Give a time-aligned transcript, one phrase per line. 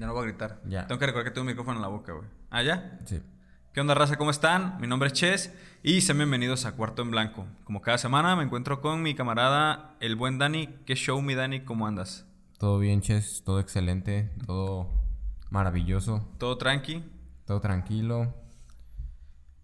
[0.00, 0.62] Ya no voy a gritar.
[0.66, 0.86] Ya.
[0.86, 2.26] Tengo que recordar que tengo un micrófono en la boca, güey.
[2.48, 3.00] ¿Ah, ya?
[3.04, 3.20] Sí.
[3.74, 4.16] ¿Qué onda, raza?
[4.16, 4.78] ¿Cómo están?
[4.80, 7.44] Mi nombre es Ches y sean bienvenidos a Cuarto en Blanco.
[7.64, 10.68] Como cada semana me encuentro con mi camarada, el buen Dani.
[10.86, 11.60] ¿Qué show, mi Dani?
[11.66, 12.24] ¿Cómo andas?
[12.56, 13.42] Todo bien, Ches.
[13.44, 14.30] Todo excelente.
[14.46, 14.90] Todo
[15.50, 16.26] maravilloso.
[16.38, 17.04] ¿Todo tranqui?
[17.44, 18.34] Todo tranquilo.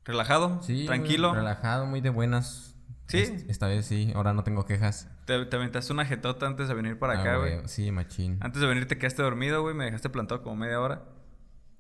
[0.05, 0.63] ¿Relajado?
[0.63, 0.85] Sí.
[0.85, 1.33] ¿Tranquilo?
[1.35, 2.77] Relajado, muy de buenas.
[3.09, 3.21] ¿Sí?
[3.21, 4.13] Es- Esta vez sí.
[4.15, 5.09] Ahora no tengo quejas.
[5.27, 7.61] ¿Te, te aventaste una jetota antes de venir para Ah, acá, güey?
[7.67, 8.39] Sí, machín.
[8.41, 9.75] Antes de venir te quedaste dormido, güey.
[9.75, 11.03] Me dejaste plantado como media hora.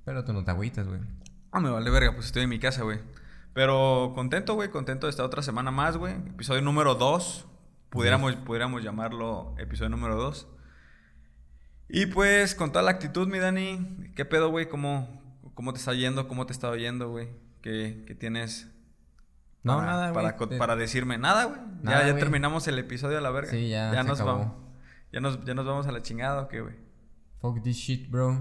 [0.05, 1.01] Pero tú no te agüitas, güey.
[1.53, 2.98] Ah, me vale verga, pues estoy en mi casa, güey.
[3.55, 6.12] Pero contento, güey, contento de estar otra semana más, güey.
[6.15, 7.47] Episodio número 2.
[7.89, 10.47] Pudiéramos, pudiéramos llamarlo episodio número 2.
[11.89, 14.69] Y pues, con toda la actitud, mi Dani, ¿qué pedo, güey?
[14.69, 16.27] ¿Cómo, ¿Cómo te está yendo?
[16.28, 17.28] ¿Cómo te está oyendo, güey?
[17.62, 18.69] ¿Qué, qué tienes
[19.66, 20.25] No, para, nada, güey.
[20.33, 21.19] para, Te- para decirme?
[21.19, 21.59] Nada, güey.
[21.61, 22.20] Ya, Nada, ya güey.
[22.23, 23.51] terminamos el episodio a la verga.
[23.51, 24.39] Sí, ya se nos acabó.
[24.39, 24.55] vamos.
[25.12, 26.75] Ya nos, ya nos vamos a la chingada, ¿o qué, güey?
[27.41, 28.41] Fuck this shit, bro.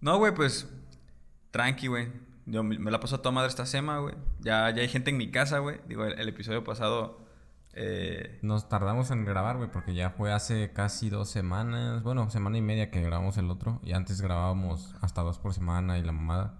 [0.00, 0.68] No, güey, pues
[1.50, 2.08] tranqui, güey.
[2.46, 4.14] Yo me me la paso a toda madre esta sema, güey.
[4.40, 5.80] Ya, ya hay gente en mi casa, güey.
[5.88, 7.26] Digo, el, el episodio pasado.
[7.72, 12.02] eh, Nos tardamos en grabar, güey, porque ya fue hace casi dos semanas.
[12.02, 13.80] Bueno, semana y media que grabamos el otro.
[13.82, 16.54] Y antes grabábamos hasta dos por semana y la mamada.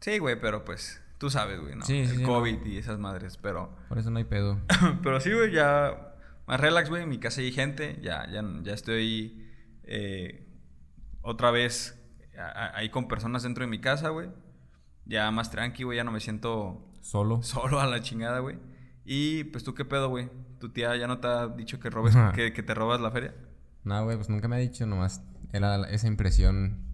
[0.00, 1.84] sí, güey, pero pues tú sabes, güey, ¿no?
[1.84, 3.74] Sí, el sí, COVID y esas madres, pero.
[3.88, 4.60] Por eso no hay pedo.
[5.02, 6.14] pero sí, güey, ya.
[6.46, 7.02] Más relax, güey.
[7.02, 7.98] En mi casa hay gente.
[8.02, 9.46] Ya, ya, ya estoy.
[9.84, 10.42] eh,
[11.22, 12.00] otra vez
[12.74, 14.28] ahí con personas dentro de mi casa, güey.
[15.04, 15.96] Ya más tranqui, güey.
[15.96, 17.40] Ya no me siento Solo.
[17.42, 18.58] Solo a la chingada, güey.
[19.04, 20.28] Y pues tú qué pedo, güey.
[20.58, 23.32] Tu tía ya no te ha dicho que robes, que, que te robas la feria.
[23.84, 25.22] No, güey, pues nunca me ha dicho, nomás
[25.52, 26.84] era esa impresión.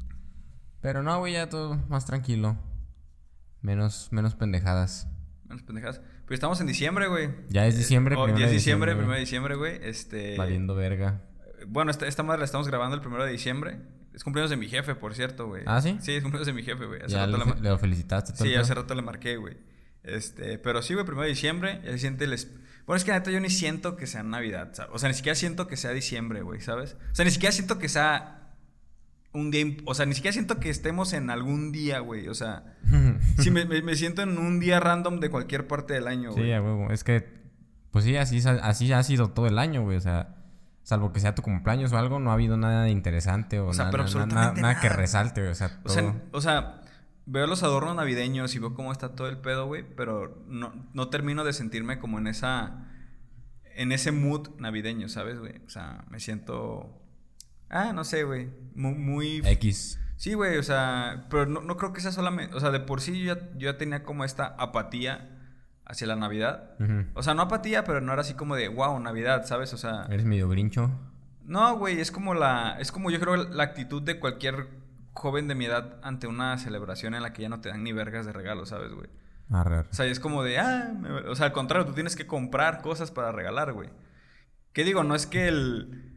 [0.83, 2.59] Pero no, güey, ya todo más tranquilo.
[3.63, 5.09] Menos, menos pendejadas.
[5.49, 6.01] Menos pendejadas.
[6.27, 7.31] Pues estamos en diciembre, güey.
[7.49, 9.79] Ya es diciembre, Oh, primero ya es diciembre, primero de diciembre, güey.
[9.83, 10.37] Este.
[10.37, 11.23] Valiendo verga.
[11.67, 13.79] Bueno, esta, esta madre la estamos grabando el primero de diciembre.
[14.15, 15.63] Es cumpleaños de mi jefe, por cierto, güey.
[15.67, 15.97] ¿Ah, sí?
[16.01, 17.01] Sí, es cumpleaños de mi jefe, güey.
[17.03, 18.35] Hace Ya rato le, le felicitaste.
[18.37, 19.57] Sí, hace rato le marqué, güey.
[20.03, 22.37] Este, pero sí, güey, primero de diciembre, ya se siente el...
[22.87, 24.91] Bueno, es que neta yo ni siento que sea Navidad, ¿sabes?
[24.93, 26.97] O sea, ni siquiera siento que sea diciembre, güey, ¿sabes?
[27.13, 28.42] O sea, ni siquiera siento que sea
[29.33, 29.65] un día...
[29.87, 32.29] O sea, ni siquiera siento que estemos en algún día, güey.
[32.29, 32.77] O sea,
[33.39, 36.45] sí, me, me- siento en un día random de cualquier parte del año, güey.
[36.45, 36.91] Sí, huevo.
[36.91, 37.43] Es que,
[37.91, 39.97] pues sí, así, así ha sido todo el año, güey.
[39.97, 40.37] O sea,
[40.83, 43.85] salvo que sea tu cumpleaños o algo, no ha habido nada interesante o, O sea,
[43.85, 45.01] nada, pero absolutamente nada que nada.
[45.01, 45.53] resalte, güey.
[45.53, 45.95] O sea, O todo...
[45.95, 46.83] sea, o sea,
[47.27, 51.09] veo los adornos navideños y veo cómo está todo el pedo, güey, pero no, no
[51.09, 52.89] termino de sentirme como en esa
[53.75, 55.55] en ese mood navideño, ¿sabes, güey?
[55.67, 57.02] O sea, me siento
[57.73, 59.99] ah, no sé, güey, muy, muy X.
[60.17, 63.01] Sí, güey, o sea, pero no, no creo que sea solamente, o sea, de por
[63.01, 65.29] sí yo ya, yo ya tenía como esta apatía
[65.85, 66.77] hacia la Navidad.
[67.15, 69.73] O sea, no apatía, pero no era así como de, wow, Navidad, ¿sabes?
[69.75, 70.91] O sea, Eres medio grincho.
[71.45, 72.77] no, güey, es como la.
[72.79, 74.69] Es como yo creo la actitud de cualquier
[75.13, 77.93] joven de mi edad ante una celebración en la que ya no te dan ni
[77.93, 79.11] vergas de regalo, ¿sabes, güey?
[79.51, 79.81] Arre.
[79.81, 82.81] O sea, es como de, ah, me- o sea, al contrario, tú tienes que comprar
[82.81, 83.91] cosas para regalar, güey.
[84.73, 85.03] ¿Qué digo?
[85.05, 86.12] No es que el.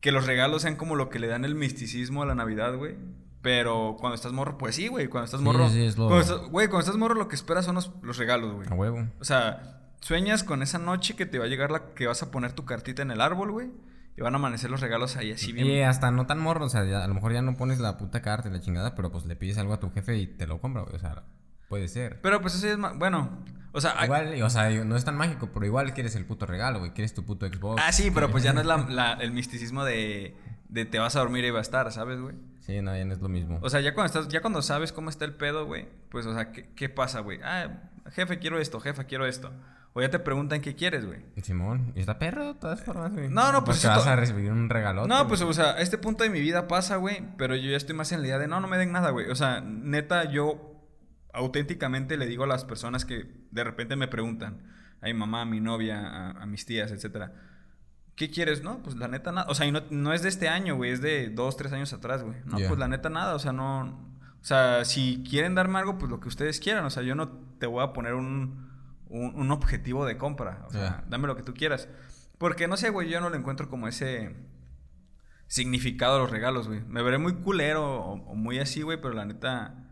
[0.00, 2.96] Que los regalos sean como lo que le dan el misticismo a la Navidad, güey.
[3.42, 5.08] Pero cuando estás morro, pues sí, güey.
[5.08, 5.68] Cuando estás Sí, morro.
[5.70, 8.18] sí, es lo- cuando estás- Güey, cuando estás morro, lo que esperas son los, los
[8.18, 8.68] regalos, güey.
[8.70, 9.06] A huevo.
[9.18, 12.30] O sea, sueñas con esa noche que te va a llegar la que vas a
[12.30, 13.70] poner tu cartita en el árbol, güey.
[14.16, 15.66] Y van a amanecer los regalos ahí así bien.
[15.66, 17.96] Y hasta no tan morro, o sea, ya- a lo mejor ya no pones la
[17.96, 20.46] puta carta y la chingada, pero pues le pides algo a tu jefe y te
[20.46, 20.96] lo compra, güey.
[20.96, 21.22] O sea,
[21.70, 22.20] puede ser.
[22.20, 22.98] Pero pues eso es más.
[22.98, 23.42] Bueno,
[23.72, 23.94] o sea.
[23.96, 26.90] hay- Igual, o sea, no es tan mágico, pero igual quieres el puto regalo, güey.
[26.90, 27.80] Quieres tu puto Xbox.
[27.82, 30.36] Ah, sí, pero pues ya no es la, la- el misticismo de,
[30.68, 32.34] de te vas a dormir y va a estar, ¿sabes, güey?
[32.60, 33.58] Sí, no, ya no es lo mismo.
[33.62, 36.34] O sea, ya cuando estás, ya cuando sabes cómo está el pedo, güey, pues, o
[36.34, 37.40] sea, ¿qué, qué pasa, güey?
[37.42, 39.50] Ah, jefe, quiero esto, jefa, quiero esto.
[39.92, 41.18] O ya te preguntan qué quieres, güey.
[41.42, 43.28] Simón, y está perro de todas formas, güey.
[43.28, 45.08] No, no, pues esto- vas a recibir un regalote.
[45.08, 45.28] No, güey.
[45.28, 48.12] pues, o sea, este punto de mi vida pasa, güey, pero yo ya estoy más
[48.12, 49.28] en la idea de no, no me den nada, güey.
[49.30, 50.69] O sea, neta, yo
[51.32, 54.62] auténticamente le digo a las personas que de repente me preguntan,
[55.00, 57.32] a mi mamá, a mi novia, a, a mis tías, etcétera,
[58.16, 58.62] ¿qué quieres?
[58.62, 59.46] No, pues la neta nada.
[59.50, 61.92] O sea, y no, no es de este año, güey, es de dos, tres años
[61.92, 62.36] atrás, güey.
[62.44, 64.10] No, pues la neta nada, o sea, no.
[64.40, 66.84] O sea, si quieren darme algo, pues lo que ustedes quieran.
[66.84, 67.28] O sea, yo no
[67.58, 68.70] te voy a poner un,
[69.08, 70.64] un, un objetivo de compra.
[70.66, 71.88] O sea, dame lo que tú quieras.
[72.38, 74.34] Porque no sé, güey, yo no le encuentro como ese
[75.46, 76.82] significado a los regalos, güey.
[76.86, 79.89] Me veré muy culero o, o muy así, güey, pero la neta,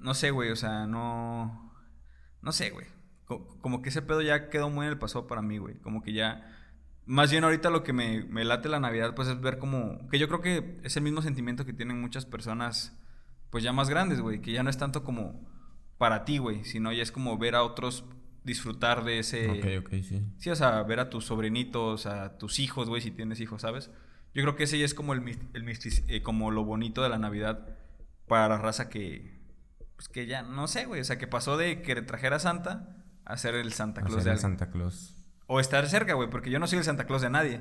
[0.00, 1.72] no sé, güey, o sea, no,
[2.42, 2.86] no sé, güey.
[3.24, 5.76] Co- Como que ese pedo ya quedó muy en el pasado para mí, güey.
[5.78, 6.56] Como que ya,
[7.06, 10.18] más bien ahorita lo que me, me late la Navidad, pues es ver como, que
[10.18, 12.98] yo creo que es el mismo sentimiento que tienen muchas personas,
[13.50, 15.48] pues ya más grandes, güey, que ya no es tanto como
[15.98, 18.04] para ti, güey, sino ya es como ver a otros
[18.42, 19.48] disfrutar de ese...
[19.50, 20.24] Ok, ok, sí.
[20.38, 23.90] Sí, o sea, ver a tus sobrinitos, a tus hijos, güey, si tienes hijos, ¿sabes?
[24.32, 27.18] Yo creo que ese ya es como, el, el eh, como lo bonito de la
[27.18, 27.76] Navidad
[28.26, 29.39] para la raza que,
[30.00, 32.88] pues que ya, no sé, güey, o sea, que pasó de que trajera Santa
[33.26, 34.58] a ser el Santa Claus Hacer de el alguien.
[34.58, 35.18] Santa Claus.
[35.46, 37.60] O estar cerca, güey, porque yo no soy el Santa Claus de nadie.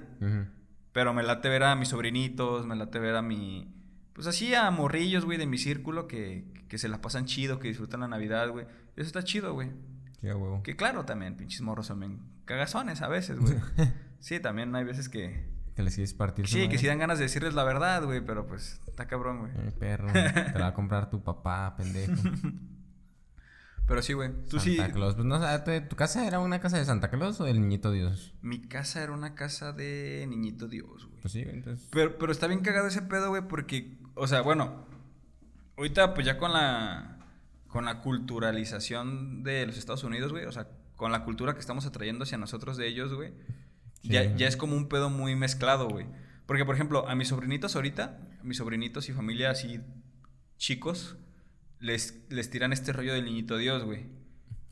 [0.93, 3.75] Pero me late ver a mis sobrinitos, me late ver a mi...
[4.13, 7.67] Pues así a morrillos, güey, de mi círculo que, que se la pasan chido, que
[7.67, 8.67] disfrutan la Navidad, güey.
[8.95, 9.71] Eso está chido, güey.
[10.23, 10.63] A huevo.
[10.63, 13.57] Que claro, también, pinches morros son bien cagazones a veces, güey.
[14.21, 15.45] Sí, también hay veces que...
[15.79, 18.45] Que les quieres partir Sí, que sí dan ganas de decirles la verdad, güey, pero
[18.45, 19.51] pues está cabrón, güey.
[19.55, 22.21] Eh, perro, te la va a comprar tu papá, pendejo.
[23.87, 24.29] Pero sí, güey.
[24.49, 24.91] Tú Santa sí...
[24.91, 25.15] Claus.
[25.15, 25.39] Pues no,
[25.87, 28.33] ¿tu casa era una casa de Santa Claus o del niñito Dios?
[28.41, 31.21] Mi casa era una casa de niñito Dios, güey.
[31.21, 31.87] Pues sí, güey, entonces.
[31.93, 34.85] Pero, pero está bien cagado ese pedo, güey, porque, o sea, bueno,
[35.77, 37.19] ahorita pues ya con la,
[37.69, 40.67] con la culturalización de los Estados Unidos, güey, o sea,
[40.97, 43.31] con la cultura que estamos atrayendo hacia nosotros de ellos, güey,
[44.01, 44.09] Sí.
[44.09, 46.05] ya, ya es como un pedo muy mezclado, güey.
[46.45, 49.81] Porque, por ejemplo, a mis sobrinitos ahorita, a mis sobrinitos y familia así
[50.57, 51.17] chicos,
[51.79, 54.05] les, les tiran este rollo del niñito Dios, güey.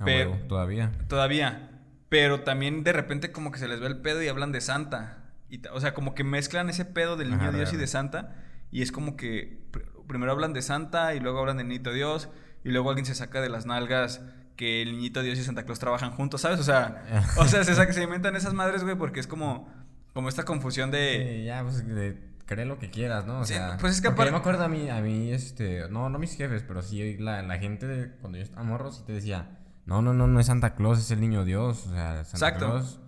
[0.04, 0.92] Pero- huevo, todavía.
[1.08, 1.72] Todavía.
[2.10, 5.24] Pero también de repente como que se les ve el pedo y hablan de Santa.
[5.50, 8.44] Y o sea, como que mezclan ese pedo del niño Ajá, Dios y de Santa.
[8.72, 12.30] Y es como que pr- primero hablan de Santa y luego hablan del niñito Dios.
[12.64, 14.22] Y luego alguien se saca de las nalgas
[14.58, 16.60] que el niñito Dios y Santa Claus trabajan juntos, ¿sabes?
[16.60, 17.06] O sea,
[17.38, 19.70] o sea se, inventan esas madres, güey, porque es como,
[20.14, 21.38] como esta confusión de...
[21.40, 23.40] Sí, ya, pues de, cree lo que quieras, ¿no?
[23.40, 26.10] O Sí, sea, pues es que yo me acuerdo a mí, a mí, este, no,
[26.10, 29.14] no mis jefes, pero sí la, la gente de, cuando yo estaba morro sí te
[29.14, 32.48] decía, no, no, no, no es Santa Claus, es el niño Dios, o sea, Santa
[32.48, 32.66] Exacto.
[32.66, 33.00] Claus,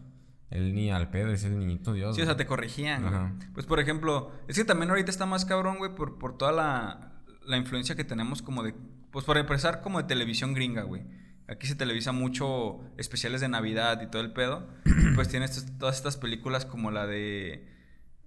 [0.50, 2.16] el ni al pedo, es el niñito Dios.
[2.16, 3.13] Sí, o sea, te corregían, güey.
[3.13, 3.34] Ajá.
[3.54, 7.12] Pues, por ejemplo, es que también ahorita está más cabrón, güey, por, por toda la,
[7.45, 8.74] la influencia que tenemos como de...
[9.12, 11.04] Pues, por empezar, como de televisión gringa, güey.
[11.50, 14.68] Aquí se televisa mucho especiales de Navidad y todo el pedo.
[15.16, 15.48] pues tiene
[15.80, 17.68] todas estas películas como la de...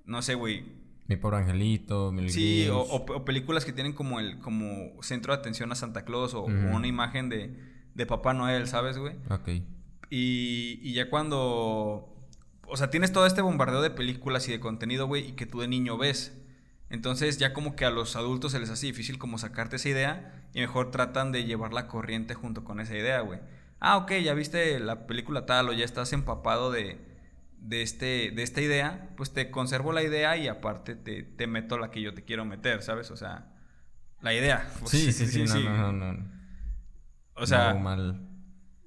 [0.05, 0.65] No sé, güey.
[1.07, 3.11] Mi pobre angelito, mi Sí, o, Grinch.
[3.11, 6.43] o- o películas que tienen como el como centro de atención a Santa Claus o,
[6.45, 7.55] una imagen de,
[7.95, 9.15] de Papá Noel, ¿sabes, güey?
[9.31, 9.49] Ok.
[10.11, 12.09] Y, y ya cuando.
[12.67, 15.61] O sea, tienes todo este bombardeo de películas y de contenido, güey, y que tú
[15.61, 16.39] de niño ves.
[16.93, 20.45] Entonces, ya como que a los adultos se les hace difícil como sacarte esa idea
[20.53, 23.41] y mejor tratan de llevar la corriente junto con esa idea, güey.
[23.81, 27.01] Ah, ok, ya viste la película tal o ya estás empapado de,
[27.57, 31.79] de, este, de esta idea, pues te conservo la idea y aparte te, te meto
[31.79, 33.11] la que yo te quiero meter, ¿sabes?
[33.11, 33.51] O sea,
[34.21, 34.71] la idea.
[34.81, 36.31] Pues, Sí, sí, sí, no, no, no, no.
[37.37, 38.29] O sea, No, mal.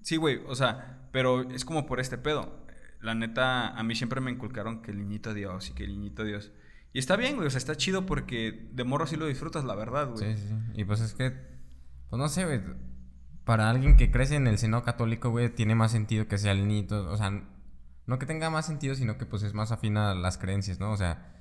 [0.04, 2.68] Sí, güey, o sea, pero es como por este pedo.
[3.02, 6.24] La neta, a mí siempre me inculcaron que el niñito Dios y que el niñito
[6.24, 6.52] Dios.
[6.96, 9.76] Y está bien, güey, o sea, está chido porque de morro sí lo disfrutas, la
[9.76, 10.34] verdad, güey.
[10.34, 10.56] Sí, sí, sí.
[10.76, 11.30] Y pues es que,
[12.10, 12.62] pues no sé, güey.
[13.44, 16.66] Para alguien que crece en el seno católico, güey, tiene más sentido que sea el
[16.66, 17.12] niñito.
[17.12, 17.44] O sea,
[18.06, 20.90] no que tenga más sentido, sino que pues es más afín a las creencias, ¿no?
[20.94, 21.36] O sea,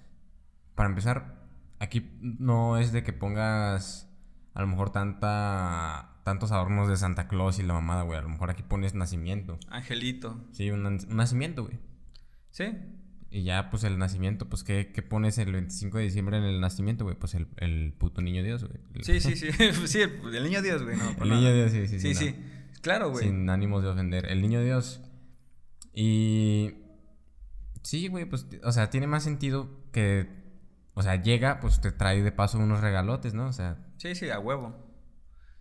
[0.75, 1.47] para empezar,
[1.79, 4.11] aquí no es de que pongas
[4.55, 8.19] a lo mejor tanta tantos adornos de Santa Claus y la mamada, güey.
[8.19, 9.61] A lo mejor aquí pones nacimiento.
[9.69, 10.49] Angelito.
[10.51, 11.79] Sí, un, un nacimiento, güey.
[12.51, 12.73] Sí.
[13.35, 16.61] Y ya, pues el nacimiento, pues, ¿qué, qué pones el 25 de diciembre en el
[16.61, 17.17] nacimiento, güey?
[17.17, 18.79] Pues el, el puto niño Dios, güey.
[19.03, 19.51] Sí, sí, sí.
[19.89, 20.97] sí, el, niño Dios, güey.
[20.97, 22.27] No, El niño Dios, sí, sí, Sí, sí.
[22.27, 22.37] sí.
[22.39, 22.81] no.
[22.81, 23.25] Claro, güey.
[23.25, 24.31] Sin ánimos de ofender.
[24.31, 25.01] El niño Dios.
[25.93, 26.75] Y.
[27.83, 30.29] Sí, güey, pues, o sea, tiene más sentido que.
[30.95, 33.49] O sea, llega, pues te trae de paso unos regalotes, ¿no?
[33.49, 34.84] O sea, Sí, sí, a huevo.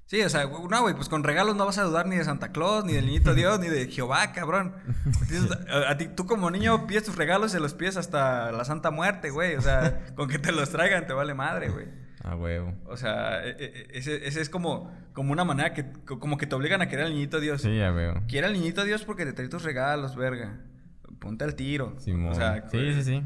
[0.06, 2.52] Sí, o sea, no, güey, pues con regalos no vas a dudar ni de Santa
[2.52, 4.74] Claus, ni del niñito Dios, ni de Jehová, cabrón.
[5.72, 8.66] A, a ti, tú como niño pides tus regalos y se los pides hasta la
[8.66, 9.56] Santa Muerte, güey.
[9.56, 11.88] O sea, con que te los traigan te vale madre, güey.
[12.24, 12.76] a huevo.
[12.86, 16.46] O sea, e- e- ese, ese es como, como una manera que, co- como que
[16.48, 17.62] te obligan a querer al niñito Dios.
[17.62, 18.22] Sí, ya veo.
[18.28, 20.60] Quiere al niñito Dios porque te trae tus regalos, verga.
[21.20, 21.96] Ponte al tiro.
[22.00, 22.34] Simón.
[22.34, 23.24] O sea, sí, sí, sí.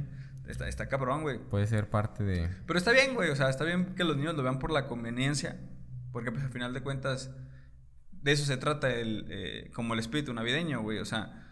[0.47, 1.39] Está, está cabrón, güey.
[1.39, 2.47] Puede ser parte de.
[2.65, 3.29] Pero está bien, güey.
[3.31, 5.57] O sea, está bien que los niños lo vean por la conveniencia.
[6.17, 7.29] Porque, pues, al final de cuentas,
[8.11, 10.97] de eso se trata el, eh, como el espíritu navideño, güey.
[10.97, 11.43] O sea,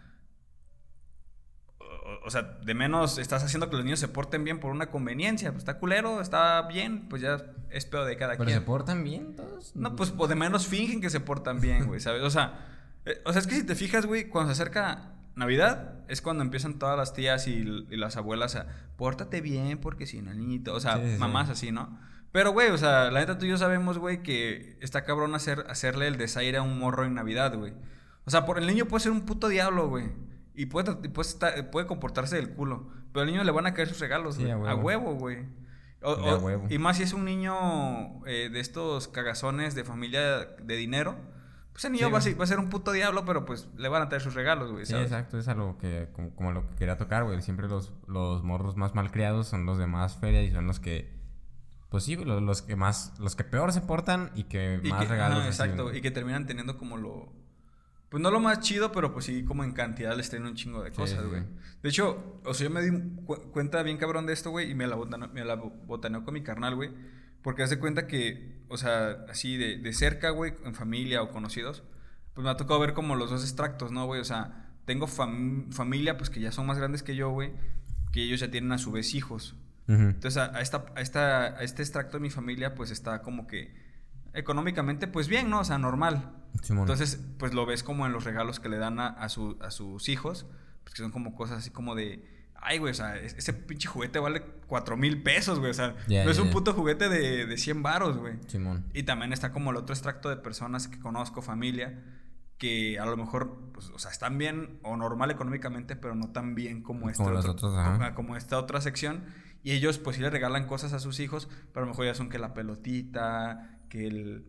[1.78, 4.90] o, o sea, de menos estás haciendo que los niños se porten bien por una
[4.90, 5.50] conveniencia.
[5.52, 8.58] Pues está culero, está bien, pues ya es peor de cada Pero quien.
[8.58, 9.74] se portan bien todos.
[9.76, 12.22] No, pues o de menos fingen que se portan bien, güey, ¿sabes?
[12.22, 12.66] O sea,
[13.04, 16.42] eh, o sea, es que si te fijas, güey, cuando se acerca Navidad, es cuando
[16.42, 20.74] empiezan todas las tías y, y las abuelas a, pórtate bien porque si no, niñito,
[20.74, 21.18] o sea, Sí, sí, sí.
[21.18, 22.00] mamás así, ¿no?
[22.32, 25.64] Pero, güey, o sea, la neta tú y yo sabemos, güey, que está cabrón hacer,
[25.68, 27.72] hacerle el desaire a un morro en Navidad, güey.
[28.24, 30.10] O sea, por el niño puede ser un puto diablo, güey.
[30.54, 32.88] Y puede, puede, estar- puede comportarse del culo.
[33.12, 34.50] Pero al niño le van a caer sus regalos, güey.
[34.50, 35.14] a a huevo.
[35.14, 35.44] güey.
[36.02, 36.66] O- De a o- huevo.
[36.68, 41.16] y más si es un niño eh, de estos cagazones de familia de dinero,
[41.72, 43.68] Pues el niño Sí, va, a ser, va a ser un puto diablo, pero pues
[43.76, 46.66] le van a traer sus regalos, güey, Sí, exacto, es algo que, como, como lo
[46.70, 47.42] que quería tocar, güey.
[47.42, 51.12] Siempre los, los morros más malcriados son los de más feria y son los que,
[51.88, 55.02] pues sí, los, los que más, los que peor se portan y que Y más
[55.02, 55.70] que- regalos ajá, reciben.
[55.70, 57.32] exacto, y que terminan teniendo como lo...
[58.08, 60.82] Pues no lo más chido, pero pues sí, como en cantidad les traen un chingo
[60.82, 61.42] de Sí, cosas, sí, güey.
[61.42, 61.48] sí.
[61.82, 62.90] De hecho, o sea, yo me di
[63.24, 66.24] cu- cuenta bien cabrón de esto, güey, y me la, botane- me la bo- botaneo
[66.24, 66.90] con mi carnal, güey.
[67.42, 71.82] Porque hace cuenta que, o sea, así de, de cerca, güey, en familia o conocidos,
[72.34, 74.20] pues me ha tocado ver como los dos extractos, ¿no, güey?
[74.20, 77.52] O sea, tengo fam- familia, pues que ya son más grandes que yo, güey,
[78.12, 79.56] que ellos ya tienen a su vez hijos.
[79.88, 83.46] Entonces, a, a esta, a, esta, a este extracto de mi familia, pues está como
[83.46, 83.72] que
[84.34, 85.60] económicamente, pues bien, ¿no?
[85.60, 86.32] O sea, normal.
[86.62, 86.82] Simón.
[86.82, 90.08] Entonces, pues lo ves como en los regalos que le dan a, su- a sus
[90.08, 90.46] hijos,
[90.84, 92.24] pues que son como cosas así como de,
[92.54, 95.94] ay, güey, o sea, es- ese pinche juguete vale cuatro mil pesos, güey, o sea,
[96.08, 98.34] Ya, no es un puto juguete de, de 100 varos, güey.
[98.48, 98.84] Simón.
[98.92, 102.02] Y también está como el otro extracto de personas que conozco, familia,
[102.58, 106.54] que a lo mejor, pues, o sea, están bien o normal económicamente, pero no tan
[106.54, 109.24] bien como, este Como los otro- otros, como, como esta otra sección.
[109.66, 112.14] Y ellos, pues, sí le regalan cosas a sus hijos, pero a lo mejor ya
[112.14, 114.44] son que la pelotita, que el...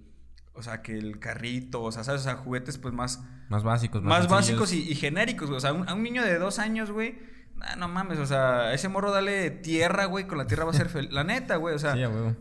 [0.53, 2.21] O sea, que el carrito, o sea, ¿sabes?
[2.21, 4.31] O sea, juguetes, pues, más, Más básicos, más sencillos.
[4.31, 5.57] básicos y, y genéricos, güey.
[5.57, 7.17] O sea, un- a un niño de dos años, güey,
[7.55, 10.75] nah, no mames, o sea, ese morro dale tierra, güey, con la tierra va a
[10.75, 11.12] ser feliz.
[11.12, 11.93] La neta, güey, o sea...
[11.93, 12.36] Sí, huevo.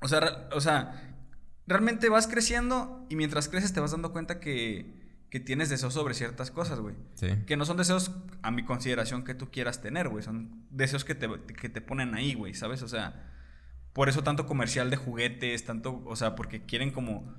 [0.00, 1.16] O sea, o sea,
[1.66, 4.99] realmente vas creciendo y mientras creces te vas dando cuenta que,
[5.30, 6.94] que tienes deseos sobre ciertas cosas, güey.
[7.14, 7.28] Sí.
[7.46, 8.10] Que no son deseos,
[8.42, 10.24] a mi consideración, que tú quieras tener, güey.
[10.24, 12.82] Son deseos que te, que te ponen ahí, güey, ¿sabes?
[12.82, 13.30] O sea,
[13.92, 17.34] por eso tanto comercial de juguetes, tanto, o sea, porque quieren como...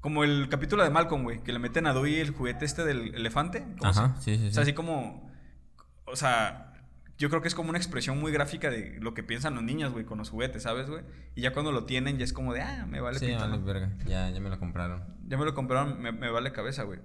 [0.00, 3.14] Como el capítulo de Malcolm, güey, que le meten a Dewey el juguete este del
[3.14, 3.64] elefante.
[3.78, 4.70] ¿cómo Ajá, se- sí, sí, O sea, sí.
[4.70, 5.30] así como...
[6.06, 6.72] O sea,
[7.18, 9.92] yo creo que es como una expresión muy gráfica de lo que piensan los niños,
[9.92, 11.04] güey, con los juguetes, ¿sabes, güey?
[11.36, 13.58] Y ya cuando lo tienen ya es como de, ah, me vale sí, pito, vale,
[13.58, 13.64] ¿no?
[13.64, 13.92] verga.
[14.04, 15.04] Ya, ya me lo compraron.
[15.28, 16.98] Ya me lo compraron, me, me vale cabeza, güey.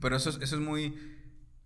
[0.00, 0.94] Pero eso es, eso es muy...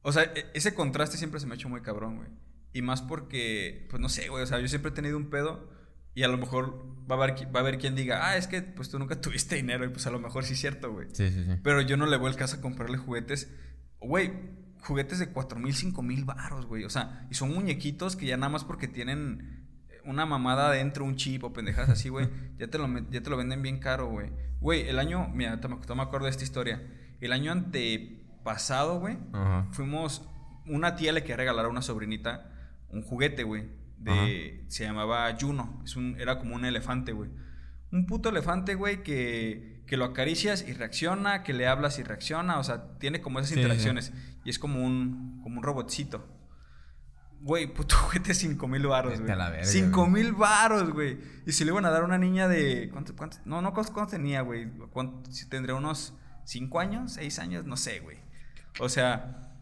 [0.03, 2.29] O sea, e- ese contraste siempre se me ha hecho muy cabrón, güey.
[2.73, 5.69] Y más porque, pues no sé, güey, o sea, yo siempre he tenido un pedo
[6.15, 8.63] y a lo mejor va a haber, va a haber quien diga, ah, es que
[8.63, 11.09] pues tú nunca tuviste dinero y pues a lo mejor sí es cierto, güey.
[11.13, 11.51] Sí, sí, sí.
[11.63, 13.53] Pero yo no le voy al caso a comprarle juguetes.
[14.01, 14.33] Güey,
[14.83, 16.85] juguetes de 4 mil, 5 mil baros, güey.
[16.85, 19.69] O sea, y son muñequitos que ya nada más porque tienen
[20.05, 22.29] una mamada adentro, un chip o pendejadas así, güey.
[22.59, 24.31] ya, te lo, ya te lo venden bien caro, güey.
[24.61, 26.83] Güey, el año, mira, te me, te me acuerdo de esta historia.
[27.21, 27.53] El año
[28.41, 29.67] antepasado, güey, Ajá.
[29.73, 30.27] fuimos.
[30.67, 32.51] Una tía le quería regalar a una sobrinita
[32.91, 33.69] un juguete, güey.
[33.99, 34.65] De.
[34.69, 35.81] Se llamaba Juno.
[35.85, 37.31] Es un, era como un elefante, güey.
[37.93, 42.59] Un puto elefante, güey, que, que lo acaricias y reacciona, que le hablas y reacciona.
[42.59, 43.61] O sea, tiene como esas Sí, sí.
[43.61, 44.13] interacciones.
[44.45, 46.27] Y es como un, como un robotcito.
[47.41, 49.33] Güey, puto juguete 5 mil baros, güey.
[49.33, 50.11] a la verga, 5 güey.
[50.25, 51.19] mil baros, güey.
[51.47, 52.89] Y si le iban a dar a una niña de.
[52.93, 53.17] ¿Cuánto?
[53.17, 53.39] cuánto?
[53.45, 54.69] No, no, ¿cuánto, cuánto tenía, güey?
[54.93, 58.19] ¿Cuánto- Si tendría unos 5 años, 6 años, no sé, güey.
[58.79, 59.53] O sea,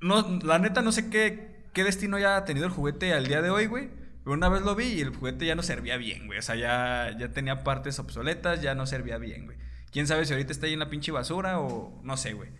[0.00, 3.42] no, la neta no sé qué, qué destino ya ha tenido el juguete al día
[3.42, 3.90] de hoy, güey.
[4.24, 6.38] Pero una vez lo vi y el juguete ya no servía bien, güey.
[6.38, 9.58] O sea, ya, ya tenía partes obsoletas, ya no servía bien, güey.
[9.90, 12.50] Quién sabe si ahorita está ahí en la pinche basura o no sé, güey.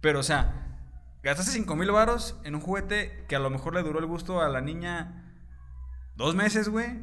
[0.00, 0.78] Pero, o sea,
[1.22, 4.40] gastaste 5 mil varos en un juguete que a lo mejor le duró el gusto
[4.40, 5.24] a la niña
[6.16, 7.02] dos meses, güey.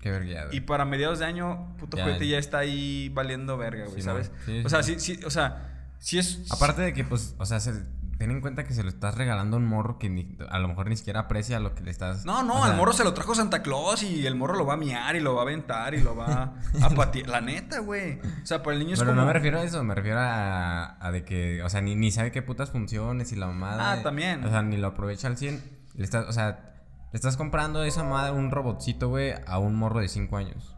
[0.00, 0.52] Qué vergueado.
[0.52, 2.04] Y para mediados de año, puto Ya.
[2.04, 4.30] juguete ya está ahí valiendo verga, güey, Sí, ¿sabes?
[4.44, 4.98] Sí, o sea, sí.
[5.00, 6.44] sí, sí, o sea, sí es...
[6.50, 7.84] Aparte de que, pues, o sea, se-
[8.18, 10.68] ten en cuenta que se lo estás regalando a un morro que ni- a lo
[10.68, 12.24] mejor ni siquiera aprecia lo que le estás.
[12.24, 14.64] No, no, o sea, al morro se lo trajo Santa Claus y el morro lo
[14.64, 17.28] va a miar y lo va a aventar y lo va a patear.
[17.28, 18.18] La neta, güey.
[18.42, 19.20] O sea, para el niño es Pero como...
[19.20, 22.10] no me refiero a eso, me refiero a, a de que, o sea, ni, ni
[22.10, 23.92] sabe qué putas funciones y la mamada.
[23.92, 24.42] Ah, también.
[24.44, 25.62] O sea, ni lo aprovecha al 100.
[25.94, 26.74] Le estás, o sea,
[27.12, 30.74] le estás comprando esa madre, un robotcito, güey, a un morro de 5 años.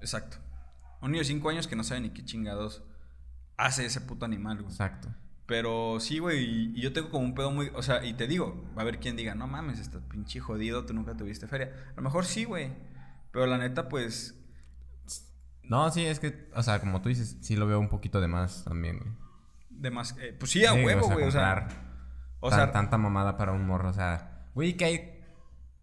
[0.00, 0.36] Exacto.
[1.02, 2.82] Un niño de 5 años que no sabe ni qué chingados
[3.64, 4.70] hace ese puto animal, güey.
[4.70, 5.08] Exacto.
[5.46, 6.44] Pero sí, güey,
[6.76, 7.70] y, yo tengo como un pedo muy...
[7.74, 10.86] O sea, y te digo, va a haber quien diga, no mames, estás pinche jodido,
[10.86, 11.72] tú nunca tuviste feria.
[11.92, 12.72] A lo mejor sí, güey.
[13.32, 14.36] Pero la neta, pues...
[15.64, 18.28] No, sí, es que, o sea, como tú dices, sí lo veo un poquito de
[18.28, 19.12] más también, güey.
[19.70, 20.16] De más...
[20.20, 21.24] eh, pues sí, a Sí, huevo, güey.
[21.24, 21.68] O sea,
[22.40, 25.20] o tan- sea, tanta mamada para un morro, o sea, güey, que hay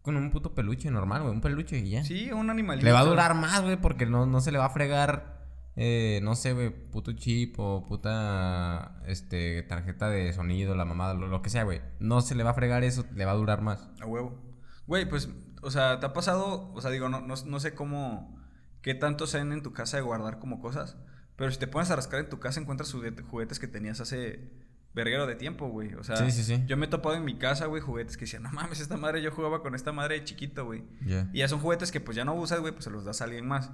[0.02, 2.04] con un puto peluche normal, güey, un peluche y ya.
[2.06, 2.86] sí, un animalito.
[2.86, 5.37] Le va a durar más, güey, porque no, no se le va a fregar,
[5.78, 11.28] eh, no sé, güey, puto chip o puta, este, tarjeta de sonido, la mamada, lo,
[11.28, 11.82] lo que sea, güey.
[12.00, 13.90] No se le va a fregar eso, le va a durar más.
[14.02, 14.42] A huevo.
[14.88, 15.30] Güey, pues,
[15.62, 16.72] o sea, ¿te ha pasado?
[16.74, 18.38] O sea, digo, no, no, no sé cómo,
[18.82, 20.98] qué tanto sean en tu casa de guardar como cosas,
[21.36, 24.50] pero si te pones a rascar en tu casa encuentras juguete- juguetes que tenías hace
[24.96, 25.94] verguero de tiempo, güey.
[25.94, 26.64] O sea, Sí, sí, sí.
[26.66, 29.22] yo me he topado en mi casa, güey, juguetes que decían, no mames, esta madre,
[29.22, 30.84] yo jugaba con esta madre de chiquito, güey.
[31.06, 31.30] Ya.
[31.34, 33.26] Y ya son juguetes que pues ya no usas, güey, pues se los das a
[33.26, 33.70] alguien más.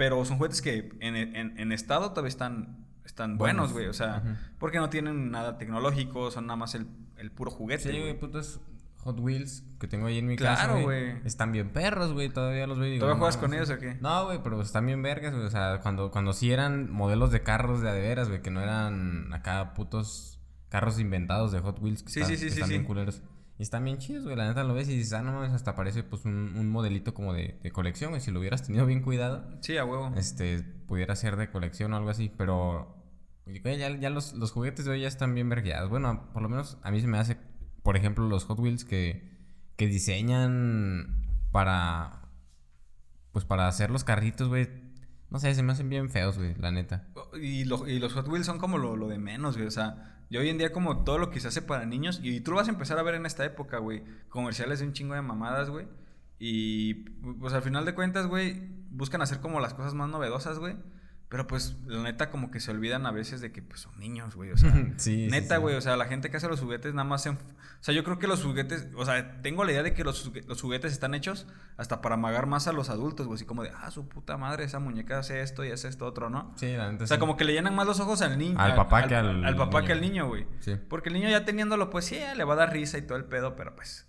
[0.00, 3.86] Pero son juguetes que en, en- en estado todavía están, están buenos, güey.
[3.86, 4.22] O sea,
[4.58, 6.86] porque no tienen nada tecnológico, son nada más el,
[7.18, 7.92] el puro juguete.
[7.92, 8.18] Sí, güey.
[8.18, 8.60] putos
[9.02, 10.80] Hot Wheels que tengo ahí en mi Claro, casa.
[10.82, 11.16] güey.
[11.26, 12.30] Están bien perros, güey.
[12.30, 12.94] Todavía los veo.
[12.98, 13.96] ¿Todavía no juegas con ellos o qué?
[14.00, 15.44] No, güey, pero están bien vergas, güey.
[15.44, 18.50] O sea, cuando, cuando sí eran modelos de carros de a de veras, güey, que
[18.50, 20.38] no eran acá putos
[20.70, 22.02] carros inventados de Hot Wheels.
[22.04, 22.74] Que Sí, están, sí, sí, que sí, están sí.
[22.74, 23.22] bien culeros.
[23.60, 24.36] Y están bien chidos, güey.
[24.36, 27.12] La neta lo ves y dices, ah, no mames, hasta parece pues un, un modelito
[27.12, 28.22] como de, de colección, güey.
[28.22, 30.14] Si lo hubieras tenido bien cuidado, Sí, a huevo.
[30.16, 32.32] este, pudiera ser de colección o algo así.
[32.38, 32.96] Pero,
[33.62, 35.90] güey, ya, ya los, los juguetes de hoy ya están bien vergueados.
[35.90, 37.36] Bueno, por lo menos a mí se me hace,
[37.82, 39.28] por ejemplo, los Hot Wheels que,
[39.76, 42.30] que diseñan para,
[43.32, 44.70] pues para hacer los carritos, güey.
[45.28, 47.08] No sé, se me hacen bien feos, güey, la neta.
[47.40, 49.68] Y, lo- y los Hot Wheels son como lo, lo de menos, güey.
[49.68, 52.40] O sea, y hoy en día como todo lo que se hace para niños, y
[52.40, 54.04] tú lo vas a empezar a ver en esta época, güey.
[54.28, 55.88] Comerciales de un chingo de mamadas, güey.
[56.38, 60.76] Y pues al final de cuentas, güey, buscan hacer como las cosas más novedosas, güey.
[61.30, 64.34] Pero pues la neta como que se olvidan a veces de que pues son niños,
[64.34, 64.50] güey.
[64.50, 65.60] O sea, Sí, neta, sí.
[65.60, 65.76] güey.
[65.76, 67.30] O sea, la gente que hace los juguetes nada más se...
[67.30, 67.36] O
[67.82, 68.88] sea, yo creo que los juguetes...
[68.96, 71.46] O sea, tengo la idea de que los, los juguetes están hechos
[71.76, 73.36] hasta para amagar más a los adultos, güey.
[73.36, 76.30] Así como de, ah, su puta madre, esa muñeca hace esto y hace esto otro,
[76.30, 76.52] ¿no?
[76.56, 78.58] Sí, la neta O sea, como que le llenan más los ojos al niño.
[78.58, 79.86] Al papá que al Al papá niño.
[79.86, 80.46] que al niño, güey.
[80.58, 80.74] Sí.
[80.88, 83.24] Porque el niño ya teniéndolo, pues sí, le va a dar risa y todo el
[83.24, 84.04] pedo, pero pues.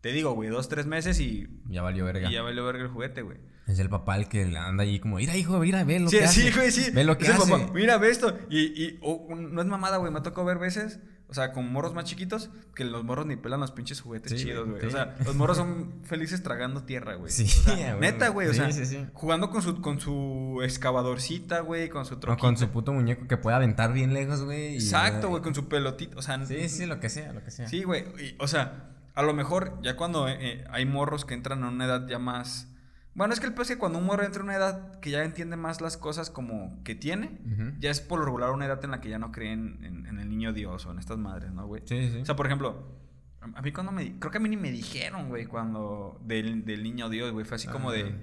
[0.00, 1.46] Te digo, güey, dos, tres meses y.
[1.68, 2.30] Ya valió verga.
[2.30, 3.38] Y ya valió verga el juguete, güey.
[3.66, 6.26] Es el papá el que anda allí como, mira, hijo, mira, ve lo Sí, que
[6.28, 6.56] sí, hace.
[6.58, 6.90] güey, sí.
[6.90, 7.50] Ve lo que Es hace.
[7.52, 8.36] papá, Mira, ve esto.
[8.48, 10.10] Y, y o- un- no es mamada, güey.
[10.12, 13.60] Me tocó ver veces, o sea, con morros más chiquitos, que los morros ni pelan
[13.60, 14.80] los pinches juguetes Sí, chidos, güey.
[14.80, 14.86] sí.
[14.88, 17.30] O sea, los morros son felices tragando tierra, güey.
[17.30, 18.00] Sí, O sea, güey.
[18.00, 18.48] neta, güey.
[18.48, 19.06] O Sí, sea, sí, sí.
[19.12, 22.40] jugando con su, con su excavadorcita, güey, con su O troquita.
[22.40, 24.74] con su puto muñeco que puede aventar bien lejos, güey.
[24.74, 26.16] Exacto, güey, con su pelotita.
[26.18, 27.68] O sea, Sí, sí, lo que sea, lo que sea.
[27.68, 28.04] Sí, güey.
[28.18, 28.86] y, O sea,
[29.20, 32.18] a lo mejor ya cuando eh, eh, hay morros que entran a una edad ya
[32.18, 32.66] más...
[33.14, 35.10] Bueno, es que el peor es que cuando un morro entra a una edad que
[35.10, 37.40] ya entiende más las cosas como que tiene,
[37.80, 40.20] ya es por lo regular una edad en la que ya no creen en, en
[40.20, 41.82] el niño Dios o en estas madres, ¿no, güey?
[41.84, 42.18] Sí, sí.
[42.18, 43.00] O sea, por ejemplo,
[43.40, 44.18] a mí cuando me...
[44.18, 46.20] Creo que a mí ni me dijeron, güey, cuando...
[46.24, 47.44] Del, del niño Dios, güey.
[47.44, 48.14] Fue así como de...